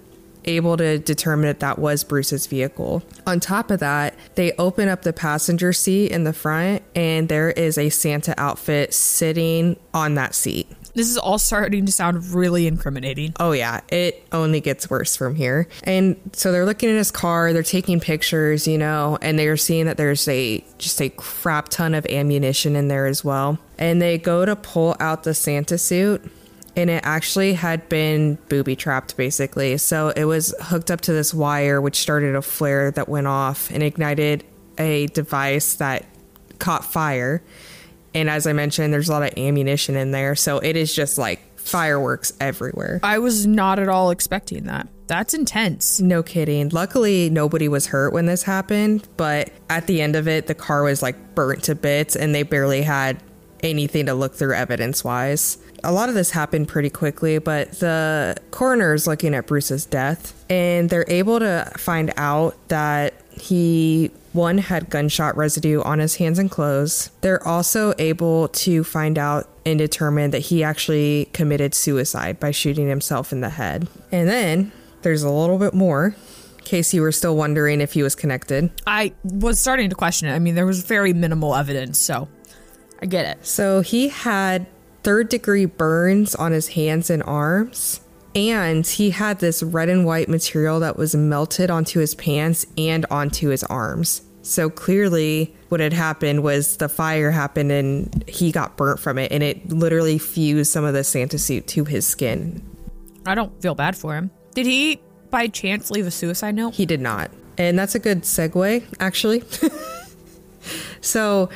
able 0.48 0.76
to 0.76 0.98
determine 0.98 1.46
that 1.46 1.60
that 1.60 1.78
was 1.78 2.04
Bruce's 2.04 2.46
vehicle. 2.46 3.02
On 3.26 3.38
top 3.38 3.70
of 3.70 3.80
that, 3.80 4.14
they 4.34 4.52
open 4.52 4.88
up 4.88 5.02
the 5.02 5.12
passenger 5.12 5.72
seat 5.72 6.10
in 6.10 6.24
the 6.24 6.32
front, 6.32 6.82
and 6.94 7.28
there 7.28 7.50
is 7.50 7.78
a 7.78 7.90
Santa 7.90 8.34
outfit 8.38 8.92
sitting 8.94 9.78
on 9.94 10.14
that 10.14 10.34
seat. 10.34 10.68
This 10.94 11.10
is 11.10 11.18
all 11.18 11.38
starting 11.38 11.86
to 11.86 11.92
sound 11.92 12.32
really 12.34 12.66
incriminating. 12.66 13.32
Oh, 13.38 13.52
yeah. 13.52 13.82
It 13.88 14.26
only 14.32 14.60
gets 14.60 14.90
worse 14.90 15.14
from 15.16 15.36
here. 15.36 15.68
And 15.84 16.16
so 16.32 16.50
they're 16.50 16.64
looking 16.64 16.90
at 16.90 16.96
his 16.96 17.12
car, 17.12 17.52
they're 17.52 17.62
taking 17.62 18.00
pictures, 18.00 18.66
you 18.66 18.78
know, 18.78 19.16
and 19.22 19.38
they're 19.38 19.56
seeing 19.56 19.86
that 19.86 19.96
there's 19.96 20.26
a 20.26 20.64
just 20.78 21.00
a 21.00 21.10
crap 21.10 21.68
ton 21.68 21.94
of 21.94 22.04
ammunition 22.06 22.74
in 22.74 22.88
there 22.88 23.06
as 23.06 23.22
well. 23.22 23.58
And 23.78 24.02
they 24.02 24.18
go 24.18 24.44
to 24.44 24.56
pull 24.56 24.96
out 24.98 25.22
the 25.22 25.34
Santa 25.34 25.78
suit 25.78 26.28
and 26.78 26.90
it 26.90 27.00
actually 27.04 27.54
had 27.54 27.88
been 27.88 28.38
booby 28.48 28.76
trapped 28.76 29.16
basically. 29.16 29.76
So 29.78 30.10
it 30.10 30.24
was 30.24 30.54
hooked 30.60 30.92
up 30.92 31.00
to 31.02 31.12
this 31.12 31.34
wire, 31.34 31.80
which 31.80 31.96
started 31.96 32.36
a 32.36 32.42
flare 32.42 32.92
that 32.92 33.08
went 33.08 33.26
off 33.26 33.68
and 33.72 33.82
ignited 33.82 34.44
a 34.78 35.08
device 35.08 35.74
that 35.74 36.06
caught 36.60 36.84
fire. 36.84 37.42
And 38.14 38.30
as 38.30 38.46
I 38.46 38.52
mentioned, 38.52 38.94
there's 38.94 39.08
a 39.08 39.12
lot 39.12 39.24
of 39.24 39.36
ammunition 39.36 39.96
in 39.96 40.12
there. 40.12 40.36
So 40.36 40.60
it 40.60 40.76
is 40.76 40.94
just 40.94 41.18
like 41.18 41.40
fireworks 41.58 42.32
everywhere. 42.38 43.00
I 43.02 43.18
was 43.18 43.44
not 43.44 43.80
at 43.80 43.88
all 43.88 44.10
expecting 44.10 44.64
that. 44.64 44.88
That's 45.08 45.34
intense. 45.34 46.00
No 46.00 46.22
kidding. 46.22 46.68
Luckily, 46.68 47.28
nobody 47.28 47.66
was 47.66 47.86
hurt 47.86 48.12
when 48.12 48.26
this 48.26 48.44
happened, 48.44 49.08
but 49.16 49.50
at 49.68 49.88
the 49.88 50.00
end 50.00 50.14
of 50.14 50.28
it, 50.28 50.46
the 50.46 50.54
car 50.54 50.84
was 50.84 51.02
like 51.02 51.34
burnt 51.34 51.64
to 51.64 51.74
bits 51.74 52.14
and 52.14 52.32
they 52.32 52.44
barely 52.44 52.82
had 52.82 53.20
anything 53.62 54.06
to 54.06 54.14
look 54.14 54.34
through 54.34 54.54
evidence 54.54 55.04
wise 55.04 55.58
a 55.84 55.92
lot 55.92 56.08
of 56.08 56.14
this 56.14 56.30
happened 56.30 56.68
pretty 56.68 56.90
quickly, 56.90 57.38
but 57.38 57.72
the 57.72 58.36
coroner 58.50 58.94
is 58.94 59.06
looking 59.06 59.34
at 59.34 59.46
Bruce's 59.46 59.86
death 59.86 60.44
and 60.50 60.90
they're 60.90 61.08
able 61.08 61.38
to 61.38 61.70
find 61.76 62.12
out 62.16 62.56
that 62.68 63.14
he 63.30 64.10
one 64.32 64.58
had 64.58 64.90
gunshot 64.90 65.36
residue 65.36 65.80
on 65.82 65.98
his 65.98 66.16
hands 66.16 66.38
and 66.38 66.50
clothes. 66.50 67.10
They're 67.20 67.46
also 67.46 67.94
able 67.98 68.48
to 68.48 68.84
find 68.84 69.18
out 69.18 69.48
and 69.64 69.78
determine 69.78 70.30
that 70.32 70.40
he 70.40 70.62
actually 70.62 71.26
committed 71.32 71.74
suicide 71.74 72.40
by 72.40 72.50
shooting 72.50 72.88
himself 72.88 73.32
in 73.32 73.40
the 73.40 73.50
head. 73.50 73.88
And 74.12 74.28
then 74.28 74.72
there's 75.02 75.22
a 75.22 75.30
little 75.30 75.58
bit 75.58 75.74
more 75.74 76.14
case 76.64 76.92
you 76.92 77.00
were 77.00 77.12
still 77.12 77.34
wondering 77.34 77.80
if 77.80 77.94
he 77.94 78.02
was 78.02 78.14
connected. 78.14 78.70
I 78.86 79.14
was 79.24 79.58
starting 79.58 79.88
to 79.88 79.96
question 79.96 80.28
it. 80.28 80.34
I 80.34 80.38
mean, 80.38 80.54
there 80.54 80.66
was 80.66 80.82
very 80.82 81.14
minimal 81.14 81.54
evidence, 81.54 81.98
so 81.98 82.28
I 83.00 83.06
get 83.06 83.26
it. 83.26 83.46
So 83.46 83.80
he 83.80 84.08
had 84.08 84.66
third 85.02 85.28
degree 85.28 85.64
burns 85.64 86.34
on 86.34 86.52
his 86.52 86.68
hands 86.68 87.10
and 87.10 87.22
arms. 87.22 88.00
And 88.34 88.86
he 88.86 89.10
had 89.10 89.40
this 89.40 89.62
red 89.62 89.88
and 89.88 90.04
white 90.04 90.28
material 90.28 90.80
that 90.80 90.96
was 90.96 91.14
melted 91.14 91.70
onto 91.70 91.98
his 91.98 92.14
pants 92.14 92.66
and 92.76 93.06
onto 93.10 93.48
his 93.48 93.64
arms. 93.64 94.22
So 94.42 94.70
clearly, 94.70 95.54
what 95.68 95.80
had 95.80 95.92
happened 95.92 96.42
was 96.42 96.76
the 96.76 96.88
fire 96.88 97.30
happened 97.30 97.72
and 97.72 98.24
he 98.28 98.52
got 98.52 98.76
burnt 98.76 99.00
from 99.00 99.18
it, 99.18 99.32
and 99.32 99.42
it 99.42 99.68
literally 99.70 100.18
fused 100.18 100.72
some 100.72 100.84
of 100.84 100.94
the 100.94 101.04
Santa 101.04 101.38
suit 101.38 101.66
to 101.68 101.84
his 101.84 102.06
skin. 102.06 102.62
I 103.26 103.34
don't 103.34 103.60
feel 103.60 103.74
bad 103.74 103.96
for 103.96 104.14
him. 104.14 104.30
Did 104.54 104.66
he, 104.66 105.00
by 105.30 105.48
chance, 105.48 105.90
leave 105.90 106.06
a 106.06 106.10
suicide 106.10 106.54
note? 106.54 106.74
He 106.74 106.86
did 106.86 107.00
not. 107.00 107.30
And 107.58 107.78
that's 107.78 107.94
a 107.94 107.98
good 107.98 108.22
segue, 108.22 108.84
actually. 109.00 109.42
so, 111.00 111.50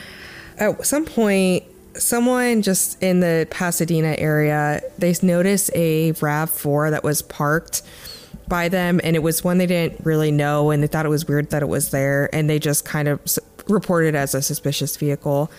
at 0.58 0.84
some 0.86 1.04
point, 1.04 1.64
someone 1.94 2.62
just 2.62 3.02
in 3.02 3.20
the 3.20 3.46
Pasadena 3.50 4.14
area, 4.18 4.80
they 4.98 5.14
noticed 5.22 5.70
a 5.74 6.12
RAV4 6.12 6.90
that 6.90 7.04
was 7.04 7.22
parked 7.22 7.82
by 8.48 8.68
them, 8.68 9.00
and 9.02 9.16
it 9.16 9.20
was 9.20 9.44
one 9.44 9.58
they 9.58 9.66
didn't 9.66 10.04
really 10.04 10.30
know, 10.30 10.70
and 10.70 10.82
they 10.82 10.86
thought 10.86 11.06
it 11.06 11.10
was 11.10 11.26
weird 11.26 11.50
that 11.50 11.62
it 11.62 11.68
was 11.68 11.90
there, 11.90 12.28
and 12.34 12.48
they 12.48 12.58
just 12.58 12.84
kind 12.84 13.08
of 13.08 13.20
reported 13.68 14.14
as 14.14 14.34
a 14.34 14.42
suspicious 14.42 14.96
vehicle. 14.96 15.50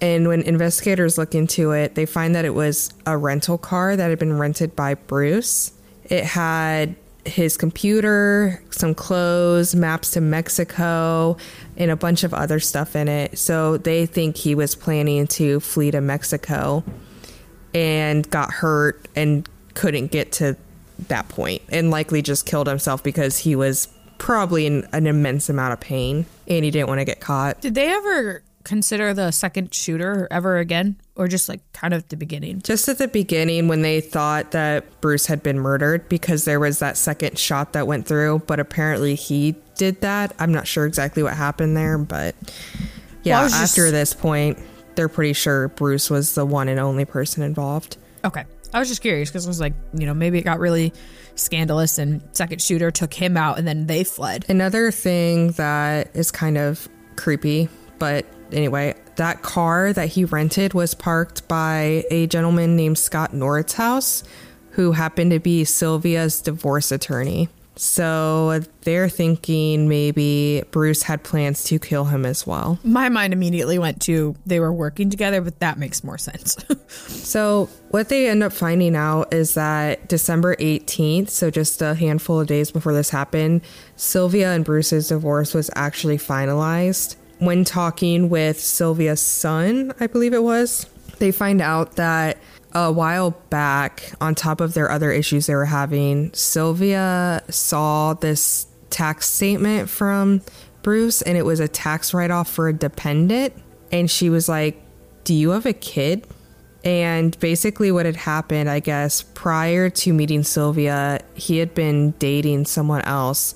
And 0.00 0.28
when 0.28 0.42
investigators 0.42 1.18
look 1.18 1.34
into 1.34 1.72
it, 1.72 1.94
they 1.94 2.06
find 2.06 2.34
that 2.34 2.44
it 2.44 2.54
was 2.54 2.92
a 3.06 3.16
rental 3.16 3.58
car 3.58 3.96
that 3.96 4.08
had 4.08 4.18
been 4.18 4.38
rented 4.38 4.74
by 4.74 4.94
Bruce. 4.94 5.72
It 6.04 6.24
had 6.24 6.96
his 7.30 7.56
computer, 7.56 8.62
some 8.70 8.94
clothes, 8.94 9.74
maps 9.74 10.10
to 10.12 10.20
Mexico, 10.20 11.36
and 11.76 11.90
a 11.90 11.96
bunch 11.96 12.24
of 12.24 12.34
other 12.34 12.60
stuff 12.60 12.94
in 12.94 13.08
it. 13.08 13.38
So 13.38 13.76
they 13.78 14.06
think 14.06 14.36
he 14.36 14.54
was 14.54 14.74
planning 14.74 15.26
to 15.28 15.60
flee 15.60 15.90
to 15.90 16.00
Mexico 16.00 16.84
and 17.74 18.28
got 18.30 18.50
hurt 18.50 19.08
and 19.14 19.48
couldn't 19.74 20.08
get 20.10 20.32
to 20.32 20.56
that 21.08 21.28
point 21.28 21.62
and 21.70 21.90
likely 21.90 22.22
just 22.22 22.44
killed 22.46 22.66
himself 22.66 23.02
because 23.02 23.38
he 23.38 23.56
was 23.56 23.88
probably 24.18 24.66
in 24.66 24.86
an 24.92 25.06
immense 25.06 25.48
amount 25.48 25.72
of 25.72 25.80
pain 25.80 26.26
and 26.46 26.64
he 26.64 26.70
didn't 26.70 26.88
want 26.88 27.00
to 27.00 27.04
get 27.04 27.20
caught. 27.20 27.60
Did 27.60 27.74
they 27.74 27.88
ever 27.88 28.42
consider 28.64 29.14
the 29.14 29.30
second 29.30 29.74
shooter 29.74 30.28
ever 30.30 30.58
again, 30.58 30.96
or 31.20 31.28
just 31.28 31.48
like 31.48 31.60
kind 31.72 31.92
of 31.94 32.08
the 32.08 32.16
beginning? 32.16 32.60
Just 32.62 32.88
at 32.88 32.98
the 32.98 33.06
beginning, 33.08 33.68
when 33.68 33.82
they 33.82 34.00
thought 34.00 34.50
that 34.52 35.00
Bruce 35.00 35.26
had 35.26 35.42
been 35.42 35.58
murdered 35.60 36.08
because 36.08 36.44
there 36.46 36.58
was 36.58 36.78
that 36.80 36.96
second 36.96 37.38
shot 37.38 37.74
that 37.74 37.86
went 37.86 38.06
through, 38.06 38.42
but 38.46 38.58
apparently 38.58 39.14
he 39.14 39.54
did 39.76 40.00
that. 40.00 40.34
I'm 40.38 40.52
not 40.52 40.66
sure 40.66 40.86
exactly 40.86 41.22
what 41.22 41.34
happened 41.34 41.76
there, 41.76 41.98
but 41.98 42.34
yeah, 43.22 43.36
Well, 43.36 43.44
was 43.44 43.52
just- 43.52 43.78
after 43.78 43.90
this 43.90 44.14
point, 44.14 44.58
they're 44.94 45.08
pretty 45.08 45.34
sure 45.34 45.68
Bruce 45.68 46.10
was 46.10 46.34
the 46.34 46.44
one 46.44 46.68
and 46.68 46.80
only 46.80 47.04
person 47.04 47.42
involved. 47.42 47.96
Okay. 48.24 48.44
I 48.72 48.78
was 48.78 48.88
just 48.88 49.02
curious 49.02 49.28
because 49.30 49.46
I 49.46 49.48
was 49.50 49.60
like, 49.60 49.74
you 49.94 50.06
know, 50.06 50.14
maybe 50.14 50.38
it 50.38 50.42
got 50.42 50.58
really 50.60 50.92
scandalous 51.34 51.98
and 51.98 52.20
second 52.32 52.60
shooter 52.62 52.90
took 52.90 53.12
him 53.14 53.36
out 53.36 53.58
and 53.58 53.66
then 53.66 53.86
they 53.86 54.04
fled. 54.04 54.44
Another 54.48 54.90
thing 54.90 55.52
that 55.52 56.10
is 56.14 56.30
kind 56.30 56.56
of 56.58 56.88
creepy, 57.16 57.68
but 57.98 58.26
anyway, 58.52 58.94
that 59.20 59.42
car 59.42 59.92
that 59.92 60.08
he 60.08 60.24
rented 60.24 60.72
was 60.72 60.94
parked 60.94 61.46
by 61.46 62.04
a 62.10 62.26
gentleman 62.26 62.74
named 62.74 62.96
Scott 62.96 63.34
Norritt's 63.34 63.74
house, 63.74 64.24
who 64.70 64.92
happened 64.92 65.30
to 65.32 65.38
be 65.38 65.62
Sylvia's 65.62 66.40
divorce 66.40 66.90
attorney. 66.90 67.50
So 67.76 68.60
they're 68.80 69.10
thinking 69.10 69.90
maybe 69.90 70.62
Bruce 70.70 71.02
had 71.02 71.22
plans 71.22 71.64
to 71.64 71.78
kill 71.78 72.06
him 72.06 72.24
as 72.24 72.46
well. 72.46 72.78
My 72.82 73.10
mind 73.10 73.34
immediately 73.34 73.78
went 73.78 74.00
to 74.02 74.36
they 74.46 74.58
were 74.58 74.72
working 74.72 75.10
together, 75.10 75.42
but 75.42 75.60
that 75.60 75.78
makes 75.78 76.02
more 76.02 76.18
sense. 76.18 76.56
So, 77.30 77.68
what 77.90 78.08
they 78.08 78.28
end 78.28 78.42
up 78.42 78.52
finding 78.52 78.96
out 78.96 79.32
is 79.32 79.54
that 79.54 80.08
December 80.08 80.56
18th, 80.56 81.30
so 81.30 81.48
just 81.48 81.80
a 81.80 81.94
handful 81.94 82.40
of 82.40 82.48
days 82.48 82.72
before 82.72 82.92
this 82.92 83.10
happened, 83.10 83.62
Sylvia 83.94 84.50
and 84.52 84.64
Bruce's 84.64 85.08
divorce 85.08 85.54
was 85.54 85.70
actually 85.76 86.18
finalized. 86.18 87.14
When 87.40 87.64
talking 87.64 88.28
with 88.28 88.60
Sylvia's 88.60 89.20
son, 89.20 89.92
I 89.98 90.06
believe 90.06 90.32
it 90.32 90.42
was, 90.42 90.86
they 91.18 91.32
find 91.32 91.60
out 91.60 91.96
that 91.96 92.38
a 92.72 92.92
while 92.92 93.32
back, 93.50 94.12
on 94.20 94.34
top 94.34 94.60
of 94.60 94.74
their 94.74 94.90
other 94.90 95.10
issues 95.10 95.46
they 95.46 95.54
were 95.54 95.64
having, 95.64 96.32
Sylvia 96.32 97.42
saw 97.48 98.14
this 98.14 98.66
tax 98.90 99.28
statement 99.28 99.88
from 99.88 100.42
Bruce 100.82 101.22
and 101.22 101.36
it 101.36 101.44
was 101.44 101.60
a 101.60 101.68
tax 101.68 102.14
write 102.14 102.30
off 102.30 102.48
for 102.48 102.68
a 102.68 102.72
dependent. 102.72 103.54
And 103.90 104.10
she 104.10 104.30
was 104.30 104.48
like, 104.48 104.80
Do 105.24 105.34
you 105.34 105.50
have 105.50 105.66
a 105.66 105.72
kid? 105.72 106.26
And 106.84 107.38
basically, 107.40 107.92
what 107.92 108.06
had 108.06 108.16
happened, 108.16 108.70
I 108.70 108.80
guess, 108.80 109.22
prior 109.22 109.90
to 109.90 110.12
meeting 110.14 110.42
Sylvia, 110.42 111.20
he 111.34 111.58
had 111.58 111.74
been 111.74 112.12
dating 112.12 112.64
someone 112.64 113.02
else 113.02 113.54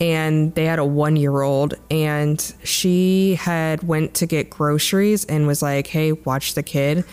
and 0.00 0.54
they 0.54 0.64
had 0.64 0.78
a 0.78 0.84
one 0.84 1.16
year 1.16 1.42
old 1.42 1.74
and 1.90 2.54
she 2.62 3.34
had 3.36 3.82
went 3.82 4.14
to 4.14 4.26
get 4.26 4.50
groceries 4.50 5.24
and 5.24 5.46
was 5.46 5.62
like 5.62 5.86
hey 5.86 6.12
watch 6.12 6.54
the 6.54 6.62
kid. 6.62 7.04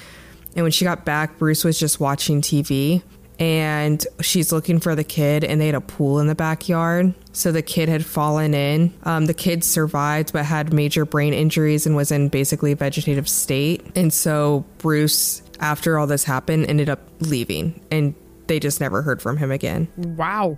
And 0.55 0.63
when 0.63 0.71
she 0.71 0.85
got 0.85 1.05
back 1.05 1.37
bruce 1.37 1.63
was 1.63 1.79
just 1.79 1.99
watching 1.99 2.41
tv 2.41 3.03
and 3.37 4.05
she's 4.21 4.51
looking 4.51 4.79
for 4.79 4.95
the 4.95 5.03
kid 5.03 5.43
and 5.43 5.59
they 5.59 5.65
had 5.65 5.75
a 5.75 5.81
pool 5.81 6.19
in 6.19 6.27
the 6.27 6.35
backyard. 6.35 7.13
So 7.33 7.51
the 7.51 7.61
kid 7.61 7.89
had 7.89 8.05
fallen 8.05 8.53
in. 8.53 8.93
Um, 9.03 9.25
the 9.25 9.33
kid 9.33 9.63
survived 9.63 10.31
but 10.31 10.45
had 10.45 10.73
major 10.73 11.05
brain 11.05 11.33
injuries 11.33 11.85
and 11.85 11.95
was 11.95 12.11
in 12.11 12.29
basically 12.29 12.71
a 12.71 12.75
vegetative 12.75 13.27
state. 13.27 13.85
And 13.95 14.13
so 14.13 14.65
bruce 14.77 15.41
after 15.59 15.97
all 15.97 16.07
this 16.07 16.23
happened 16.23 16.67
ended 16.67 16.89
up 16.89 17.01
leaving 17.19 17.81
and 17.91 18.15
they 18.47 18.59
just 18.59 18.79
never 18.79 19.01
heard 19.01 19.21
from 19.21 19.37
him 19.37 19.51
again. 19.51 19.87
Wow. 19.97 20.57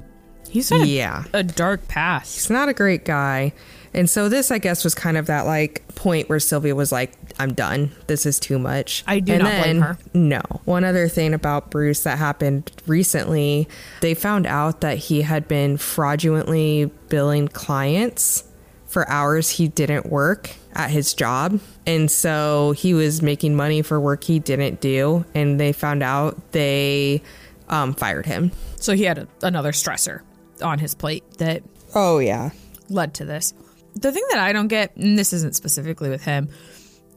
He's 0.50 0.70
had 0.70 0.82
a- 0.82 0.88
yeah 0.88 1.24
a 1.34 1.44
dark 1.44 1.88
past. 1.88 2.36
he's 2.36 2.50
not 2.50 2.70
a 2.70 2.74
great 2.74 3.06
guy. 3.06 3.54
And 3.94 4.08
so 4.10 4.30
this, 4.30 4.52
I 4.52 4.60
guess, 4.60 4.84
was 4.84 4.94
kind 4.94 5.18
of 5.18 5.26
that 5.28 5.46
like 5.48 5.88
point 5.96 6.30
where 6.30 6.40
Sylvia 6.40 6.76
was 6.76 6.92
like, 6.92 7.14
"I'm 7.40 7.54
done. 7.54 7.92
This 8.06 8.26
is 8.28 8.40
too 8.40 8.60
much." 8.60 9.04
I 9.08 9.20
do 9.20 9.34
And 9.34 9.44
not 9.44 9.62
blame 9.64 9.82
her. 9.82 9.98
No. 10.14 10.42
One 10.66 10.84
other 10.84 11.08
thing 11.08 11.34
about 11.34 11.72
Bruce 11.72 12.04
that 12.04 12.18
happened 12.20 12.70
recently, 12.86 13.68
they 14.02 14.14
found 14.14 14.46
out 14.46 14.82
that 14.82 14.98
he 14.98 15.22
had 15.24 15.48
been 15.48 15.78
fraudulently 15.78 16.92
billing 17.10 17.48
clients 17.48 18.44
for 18.86 19.08
hours 19.10 19.50
he 19.52 19.68
didn't 19.68 20.06
work 20.06 20.52
at 20.74 20.92
his 20.92 21.14
job. 21.14 21.60
And 21.88 22.12
so 22.12 22.74
he 22.78 22.94
was 22.94 23.22
making 23.22 23.56
money 23.56 23.82
for 23.82 24.00
work 24.00 24.24
he 24.26 24.38
didn't 24.40 24.80
do. 24.80 25.26
And 25.34 25.60
they 25.60 25.72
found 25.74 26.04
out 26.04 26.52
they 26.52 27.22
um, 27.68 27.94
fired 27.96 28.26
him. 28.28 28.52
So 28.78 28.94
he 28.94 29.04
had 29.04 29.18
a, 29.18 29.28
another 29.42 29.72
stressor 29.72 30.22
on 30.62 30.80
his 30.80 30.96
plate 30.96 31.24
that 31.38 31.64
Oh, 31.96 32.20
yeah. 32.20 32.52
led 32.90 33.14
to 33.16 33.26
this. 33.26 33.54
The 33.96 34.12
thing 34.12 34.24
that 34.32 34.40
I 34.40 34.54
don't 34.54 34.68
get, 34.68 34.96
and 34.96 35.18
this 35.18 35.34
isn't 35.34 35.56
specifically 35.56 36.10
with 36.10 36.24
him, 36.24 36.50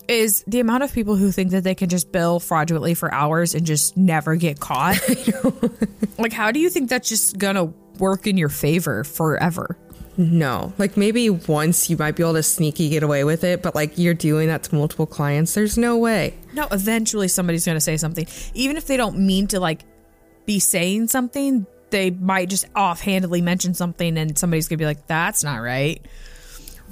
is 0.09 0.42
the 0.46 0.61
amount 0.61 0.83
of 0.83 0.92
people 0.92 1.14
who 1.16 1.31
think 1.31 1.50
that 1.50 1.62
they 1.62 1.74
can 1.74 1.88
just 1.88 2.11
bill 2.11 2.40
fraudulently 2.40 2.94
for 2.94 3.12
hours 3.12 3.55
and 3.55 3.64
just 3.66 3.96
never 3.96 4.35
get 4.37 4.59
caught. 4.61 4.98
like, 6.18 6.33
how 6.33 6.50
do 6.50 6.59
you 6.59 6.68
think 6.70 6.88
that's 6.90 7.09
just 7.09 7.38
gonna 7.38 7.66
work 7.98 8.26
in 8.26 8.37
your 8.37 8.48
favor 8.48 9.05
forever? 9.05 9.76
No, 10.16 10.72
like 10.79 10.96
maybe 10.96 11.31
once 11.31 11.88
you 11.88 11.96
might 11.96 12.16
be 12.16 12.22
able 12.22 12.35
to 12.35 12.42
sneaky 12.42 12.88
get 12.88 13.03
away 13.03 13.24
with 13.24 13.44
it, 13.44 13.62
but 13.62 13.74
like 13.74 13.96
you're 13.96 14.12
doing 14.14 14.48
that 14.48 14.64
to 14.64 14.74
multiple 14.74 15.07
clients, 15.07 15.55
there's 15.55 15.79
no 15.79 15.96
way. 15.96 16.35
No, 16.55 16.66
eventually 16.72 17.29
somebody's 17.29 17.64
gonna 17.64 17.81
say 17.81 17.96
something. 17.96 18.26
Even 18.55 18.76
if 18.76 18.87
they 18.87 18.96
don't 18.96 19.18
mean 19.18 19.46
to 19.48 19.61
like 19.61 19.83
be 20.46 20.59
saying 20.59 21.09
something, 21.09 21.66
they 21.90 22.11
might 22.11 22.48
just 22.48 22.66
offhandedly 22.74 23.42
mention 23.42 23.74
something 23.74 24.16
and 24.18 24.38
somebody's 24.38 24.68
gonna 24.68 24.79
be 24.79 24.85
like, 24.85 25.07
that's 25.07 25.44
not 25.44 25.59
right. 25.59 26.05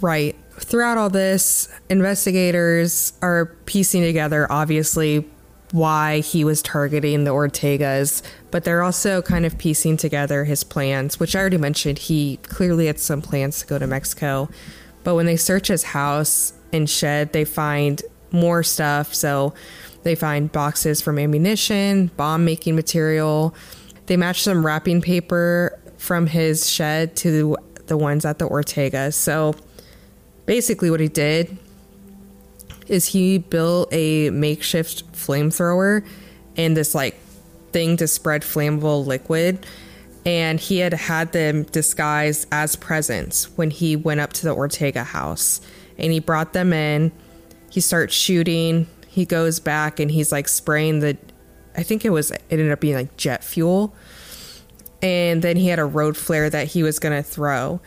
Right. 0.01 0.37
Throughout 0.53 0.99
all 0.99 1.11
this, 1.11 1.69
investigators 1.89 3.13
are 3.23 3.47
piecing 3.67 4.03
together, 4.03 4.51
obviously, 4.51 5.29
why 5.73 6.21
he 6.21 6.45
was 6.45 6.63
targeting 6.63 7.25
the 7.25 7.31
Ortegas, 7.31 8.23
but 8.51 8.65
they're 8.65 8.83
also 8.83 9.21
kind 9.23 9.45
of 9.45 9.59
piecing 9.59 9.97
together 9.97 10.45
his 10.45 10.65
plans, 10.65 11.21
which 11.21 11.37
I 11.37 11.41
already 11.41 11.59
mentioned. 11.59 11.99
He 11.99 12.39
clearly 12.45 12.87
had 12.87 12.99
some 12.99 13.21
plans 13.21 13.61
to 13.61 13.67
go 13.67 13.79
to 13.79 13.87
Mexico. 13.87 14.49
But 15.05 15.15
when 15.15 15.27
they 15.27 15.37
search 15.37 15.69
his 15.69 15.83
house 15.83 16.53
and 16.73 16.89
shed, 16.89 17.33
they 17.33 17.45
find 17.45 18.03
more 18.31 18.63
stuff. 18.63 19.15
So 19.15 19.55
they 20.03 20.15
find 20.15 20.51
boxes 20.51 21.01
from 21.01 21.19
ammunition, 21.19 22.09
bomb 22.17 22.45
making 22.45 22.77
material. 22.77 23.55
They 24.09 24.17
matched 24.17 24.43
some 24.43 24.65
wrapping 24.65 25.03
paper 25.03 25.79
from 25.99 26.27
his 26.27 26.69
shed 26.69 27.15
to 27.17 27.57
the 27.87 27.97
ones 27.97 28.25
at 28.25 28.39
the 28.39 28.47
Ortega. 28.47 29.13
So 29.13 29.55
basically, 30.47 30.91
what 30.91 31.01
he 31.01 31.09
did 31.09 31.59
is 32.87 33.05
he 33.07 33.37
built 33.37 33.93
a 33.93 34.31
makeshift 34.31 35.13
flamethrower 35.13 36.07
and 36.57 36.75
this 36.75 36.95
like 36.95 37.21
thing 37.73 37.99
to 37.99 38.09
spread 38.09 38.43
flammable 38.43 39.05
liquid. 39.05 39.67
And 40.25 40.59
he 40.59 40.79
had 40.79 40.95
had 40.95 41.33
them 41.33 41.65
disguised 41.65 42.49
as 42.51 42.77
presents 42.77 43.57
when 43.59 43.71
he 43.71 43.95
went 43.95 44.21
up 44.21 44.33
to 44.35 44.45
the 44.45 44.55
Ortega 44.55 45.05
house. 45.05 45.61
And 45.99 46.13
he 46.13 46.19
brought 46.19 46.55
them 46.55 46.73
in. 46.73 47.13
He 47.69 47.83
starts 47.83 48.15
shooting. 48.15 48.87
He 49.07 49.27
goes 49.27 49.61
back 49.61 50.01
and 50.01 50.11
he's 50.11 50.33
like 50.33 50.49
spraying 50.49 51.01
the, 51.01 51.19
I 51.79 51.83
think 51.83 52.05
it 52.05 52.11
was, 52.11 52.31
it 52.31 52.43
ended 52.51 52.71
up 52.71 52.81
being 52.81 52.97
like 52.97 53.17
jet 53.17 53.43
fuel 53.43 53.95
and 55.03 55.43
then 55.43 55.57
he 55.57 55.69
had 55.69 55.79
a 55.79 55.85
road 55.85 56.17
flare 56.17 56.51
that 56.51 56.69
he 56.69 56.83
was 56.83 56.99
going 56.99 57.15
to 57.15 57.23
throw. 57.23 57.81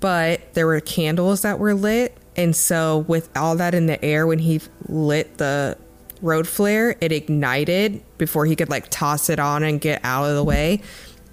But 0.00 0.54
there 0.54 0.66
were 0.66 0.80
candles 0.80 1.42
that 1.42 1.58
were 1.58 1.74
lit, 1.74 2.16
and 2.36 2.56
so 2.56 2.98
with 3.08 3.30
all 3.36 3.56
that 3.56 3.74
in 3.74 3.86
the 3.86 4.02
air, 4.04 4.26
when 4.26 4.40
he 4.40 4.60
lit 4.88 5.38
the 5.38 5.78
road 6.20 6.48
flare, 6.48 6.96
it 7.00 7.12
ignited 7.12 8.02
before 8.18 8.46
he 8.46 8.56
could 8.56 8.68
like 8.68 8.88
toss 8.90 9.30
it 9.30 9.38
on 9.38 9.62
and 9.62 9.80
get 9.80 10.00
out 10.04 10.24
of 10.24 10.34
the 10.34 10.42
way, 10.42 10.80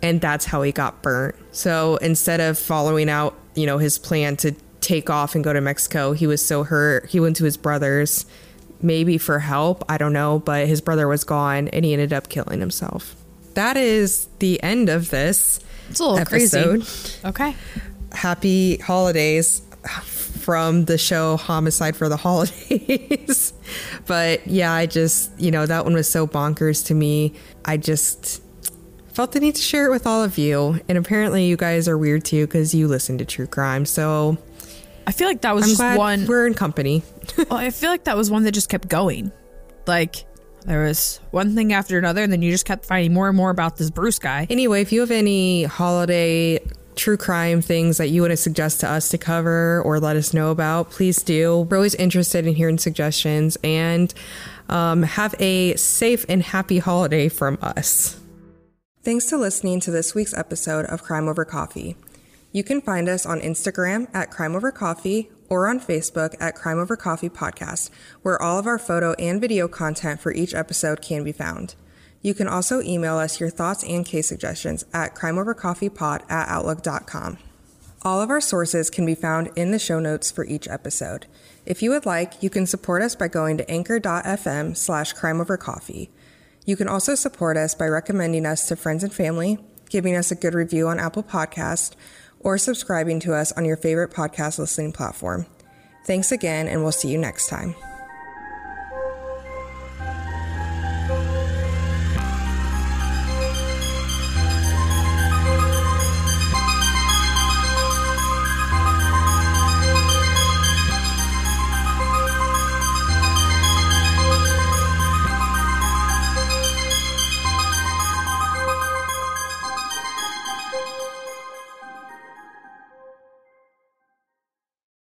and 0.04 0.22
that's 0.22 0.46
how 0.46 0.62
he 0.62 0.72
got 0.72 1.02
burnt. 1.02 1.36
So 1.52 1.98
instead 1.98 2.40
of 2.42 2.60
following 2.60 3.10
out, 3.10 3.36
you 3.56 3.66
know, 3.66 3.80
his 3.80 3.98
plan 3.98 4.36
to 4.38 4.52
take 4.82 5.10
off 5.10 5.34
and 5.34 5.44
go 5.44 5.52
to 5.52 5.62
Mexico, 5.62 6.14
he 6.14 6.28
was 6.28 6.44
so 6.46 6.64
hurt. 6.64 7.10
He 7.10 7.20
went 7.20 7.38
to 7.38 7.46
his 7.46 7.58
brother's, 7.58 8.26
maybe 8.82 9.18
for 9.18 9.40
help, 9.40 9.84
I 9.90 9.98
don't 9.98 10.14
know, 10.14 10.40
but 10.40 10.68
his 10.68 10.82
brother 10.82 11.08
was 11.08 11.24
gone, 11.24 11.68
and 11.70 11.84
he 11.86 11.94
ended 11.94 12.14
up 12.14 12.30
killing 12.30 12.60
himself 12.60 13.16
that 13.60 13.76
is 13.76 14.30
the 14.40 14.62
end 14.64 14.88
of 14.88 15.10
this 15.10 15.60
It's 15.90 16.00
a 16.00 16.04
little 16.06 16.20
episode. 16.20 16.80
crazy. 16.82 17.20
Okay. 17.26 17.56
Happy 18.14 18.78
holidays 18.78 19.62
from 20.40 20.86
the 20.86 20.98
show 20.98 21.36
Homicide 21.36 21.96
for 21.96 22.08
the 22.08 22.16
Holidays. 22.18 23.54
but 24.08 24.48
yeah, 24.48 24.72
I 24.72 24.86
just, 24.86 25.38
you 25.40 25.52
know, 25.52 25.66
that 25.66 25.84
one 25.84 25.94
was 25.94 26.10
so 26.10 26.26
bonkers 26.26 26.86
to 26.88 26.94
me. 26.94 27.34
I 27.66 27.76
just 27.76 28.42
felt 29.14 29.34
the 29.34 29.42
need 29.42 29.56
to 29.56 29.62
share 29.62 29.88
it 29.88 29.92
with 29.92 30.08
all 30.08 30.24
of 30.24 30.38
you. 30.38 30.80
And 30.88 30.98
apparently, 30.98 31.46
you 31.46 31.58
guys 31.58 31.88
are 31.90 31.98
weird 31.98 32.24
too 32.24 32.48
because 32.48 32.74
you 32.74 32.88
listen 32.88 33.18
to 33.18 33.26
true 33.26 33.48
crime. 33.48 33.86
So 33.86 34.38
I 35.10 35.12
feel 35.12 35.28
like 35.28 35.42
that 35.42 35.56
was 35.56 35.64
I'm 35.64 35.70
just 35.72 35.98
one. 35.98 36.28
we're 36.28 36.46
in 36.46 36.54
company. 36.54 37.02
well, 37.50 37.56
I 37.56 37.72
feel 37.72 37.90
like 37.90 38.04
that 38.04 38.16
was 38.16 38.30
one 38.30 38.44
that 38.44 38.52
just 38.52 38.70
kept 38.70 38.88
going. 38.88 39.32
Like 39.88 40.18
there 40.66 40.84
was 40.84 41.20
one 41.32 41.56
thing 41.56 41.74
after 41.74 41.98
another, 41.98 42.22
and 42.22 42.32
then 42.32 42.44
you 42.44 42.52
just 42.52 42.66
kept 42.66 42.86
finding 42.86 43.12
more 43.12 43.28
and 43.28 43.36
more 43.36 43.50
about 43.50 43.78
this 43.78 43.90
Bruce 43.90 44.20
guy. 44.20 44.46
Anyway, 44.52 44.82
if 44.82 44.92
you 44.92 45.00
have 45.00 45.10
any 45.10 45.64
holiday 45.64 46.60
true 46.94 47.18
crime 47.18 47.60
things 47.60 47.98
that 47.98 48.10
you 48.10 48.22
want 48.22 48.30
to 48.30 48.38
suggest 48.38 48.82
to 48.82 48.88
us 48.88 49.10
to 49.10 49.18
cover 49.18 49.82
or 49.82 50.00
let 50.00 50.16
us 50.16 50.32
know 50.32 50.52
about, 50.52 50.92
please 50.92 51.24
do. 51.24 51.62
We're 51.62 51.78
always 51.78 51.96
interested 51.96 52.46
in 52.46 52.54
hearing 52.54 52.78
suggestions 52.78 53.58
and 53.64 54.14
um, 54.68 55.02
have 55.02 55.34
a 55.40 55.76
safe 55.76 56.24
and 56.30 56.44
happy 56.44 56.78
holiday 56.78 57.30
from 57.30 57.58
us. 57.64 58.20
Thanks 59.02 59.26
to 59.28 59.38
listening 59.38 59.80
to 59.80 59.90
this 59.90 60.14
week's 60.14 60.36
episode 60.36 60.86
of 60.86 61.02
Crime 61.02 61.28
Over 61.28 61.46
Coffee. 61.46 61.96
You 62.52 62.64
can 62.64 62.82
find 62.82 63.08
us 63.08 63.28
on 63.28 63.42
Instagram 63.42 64.08
at 64.14 64.32
Crime 64.32 64.56
Over 64.56 64.72
Coffee 64.72 65.30
or 65.50 65.68
on 65.68 65.80
Facebook 65.80 66.36
at 66.40 66.56
Crime 66.56 66.80
Over 66.80 66.96
Coffee 66.96 67.30
Podcast, 67.30 67.92
where 68.24 68.42
all 68.42 68.58
of 68.58 68.66
our 68.66 68.80
photo 68.80 69.14
and 69.14 69.40
video 69.40 69.68
content 69.68 70.20
for 70.20 70.34
each 70.34 70.56
episode 70.56 71.02
can 71.02 71.24
be 71.24 71.32
found. 71.32 71.76
You 72.22 72.34
can 72.34 72.48
also 72.48 72.82
email 72.82 73.18
us 73.18 73.40
your 73.40 73.52
thoughts 73.52 73.84
and 73.84 74.06
case 74.06 74.28
suggestions 74.28 74.84
at 74.94 75.16
crimeovercoffeepod 75.16 76.30
at 76.30 76.50
outlook.com. 76.50 77.38
All 78.02 78.22
of 78.22 78.30
our 78.30 78.42
sources 78.42 78.90
can 78.90 79.06
be 79.06 79.16
found 79.16 79.52
in 79.56 79.72
the 79.72 79.80
show 79.80 80.00
notes 80.00 80.32
for 80.32 80.46
each 80.46 80.68
episode. 80.68 81.28
If 81.66 81.84
you 81.84 81.92
would 81.92 82.06
like, 82.06 82.42
you 82.42 82.50
can 82.50 82.66
support 82.66 83.04
us 83.04 83.16
by 83.16 83.28
going 83.28 83.58
to 83.58 83.70
anchor.fm 83.70 84.76
slash 84.76 85.14
crimeovercoffee. 85.14 86.10
You 86.66 86.76
can 86.76 86.88
also 86.88 87.14
support 87.16 87.58
us 87.58 87.76
by 87.76 87.88
recommending 87.88 88.46
us 88.46 88.68
to 88.68 88.76
friends 88.76 89.04
and 89.04 89.14
family, 89.14 89.60
giving 89.90 90.16
us 90.16 90.32
a 90.32 90.36
good 90.36 90.54
review 90.54 90.88
on 90.88 91.00
Apple 91.00 91.24
Podcast, 91.24 91.96
or 92.40 92.58
subscribing 92.58 93.20
to 93.22 93.34
us 93.34 93.52
on 93.54 93.66
your 93.66 93.78
favorite 93.78 94.12
podcast 94.12 94.60
listening 94.60 94.92
platform. 94.92 95.46
Thanks 96.06 96.32
again, 96.32 96.68
and 96.68 96.82
we'll 96.82 96.92
see 96.92 97.10
you 97.10 97.18
next 97.18 97.48
time. 97.48 97.76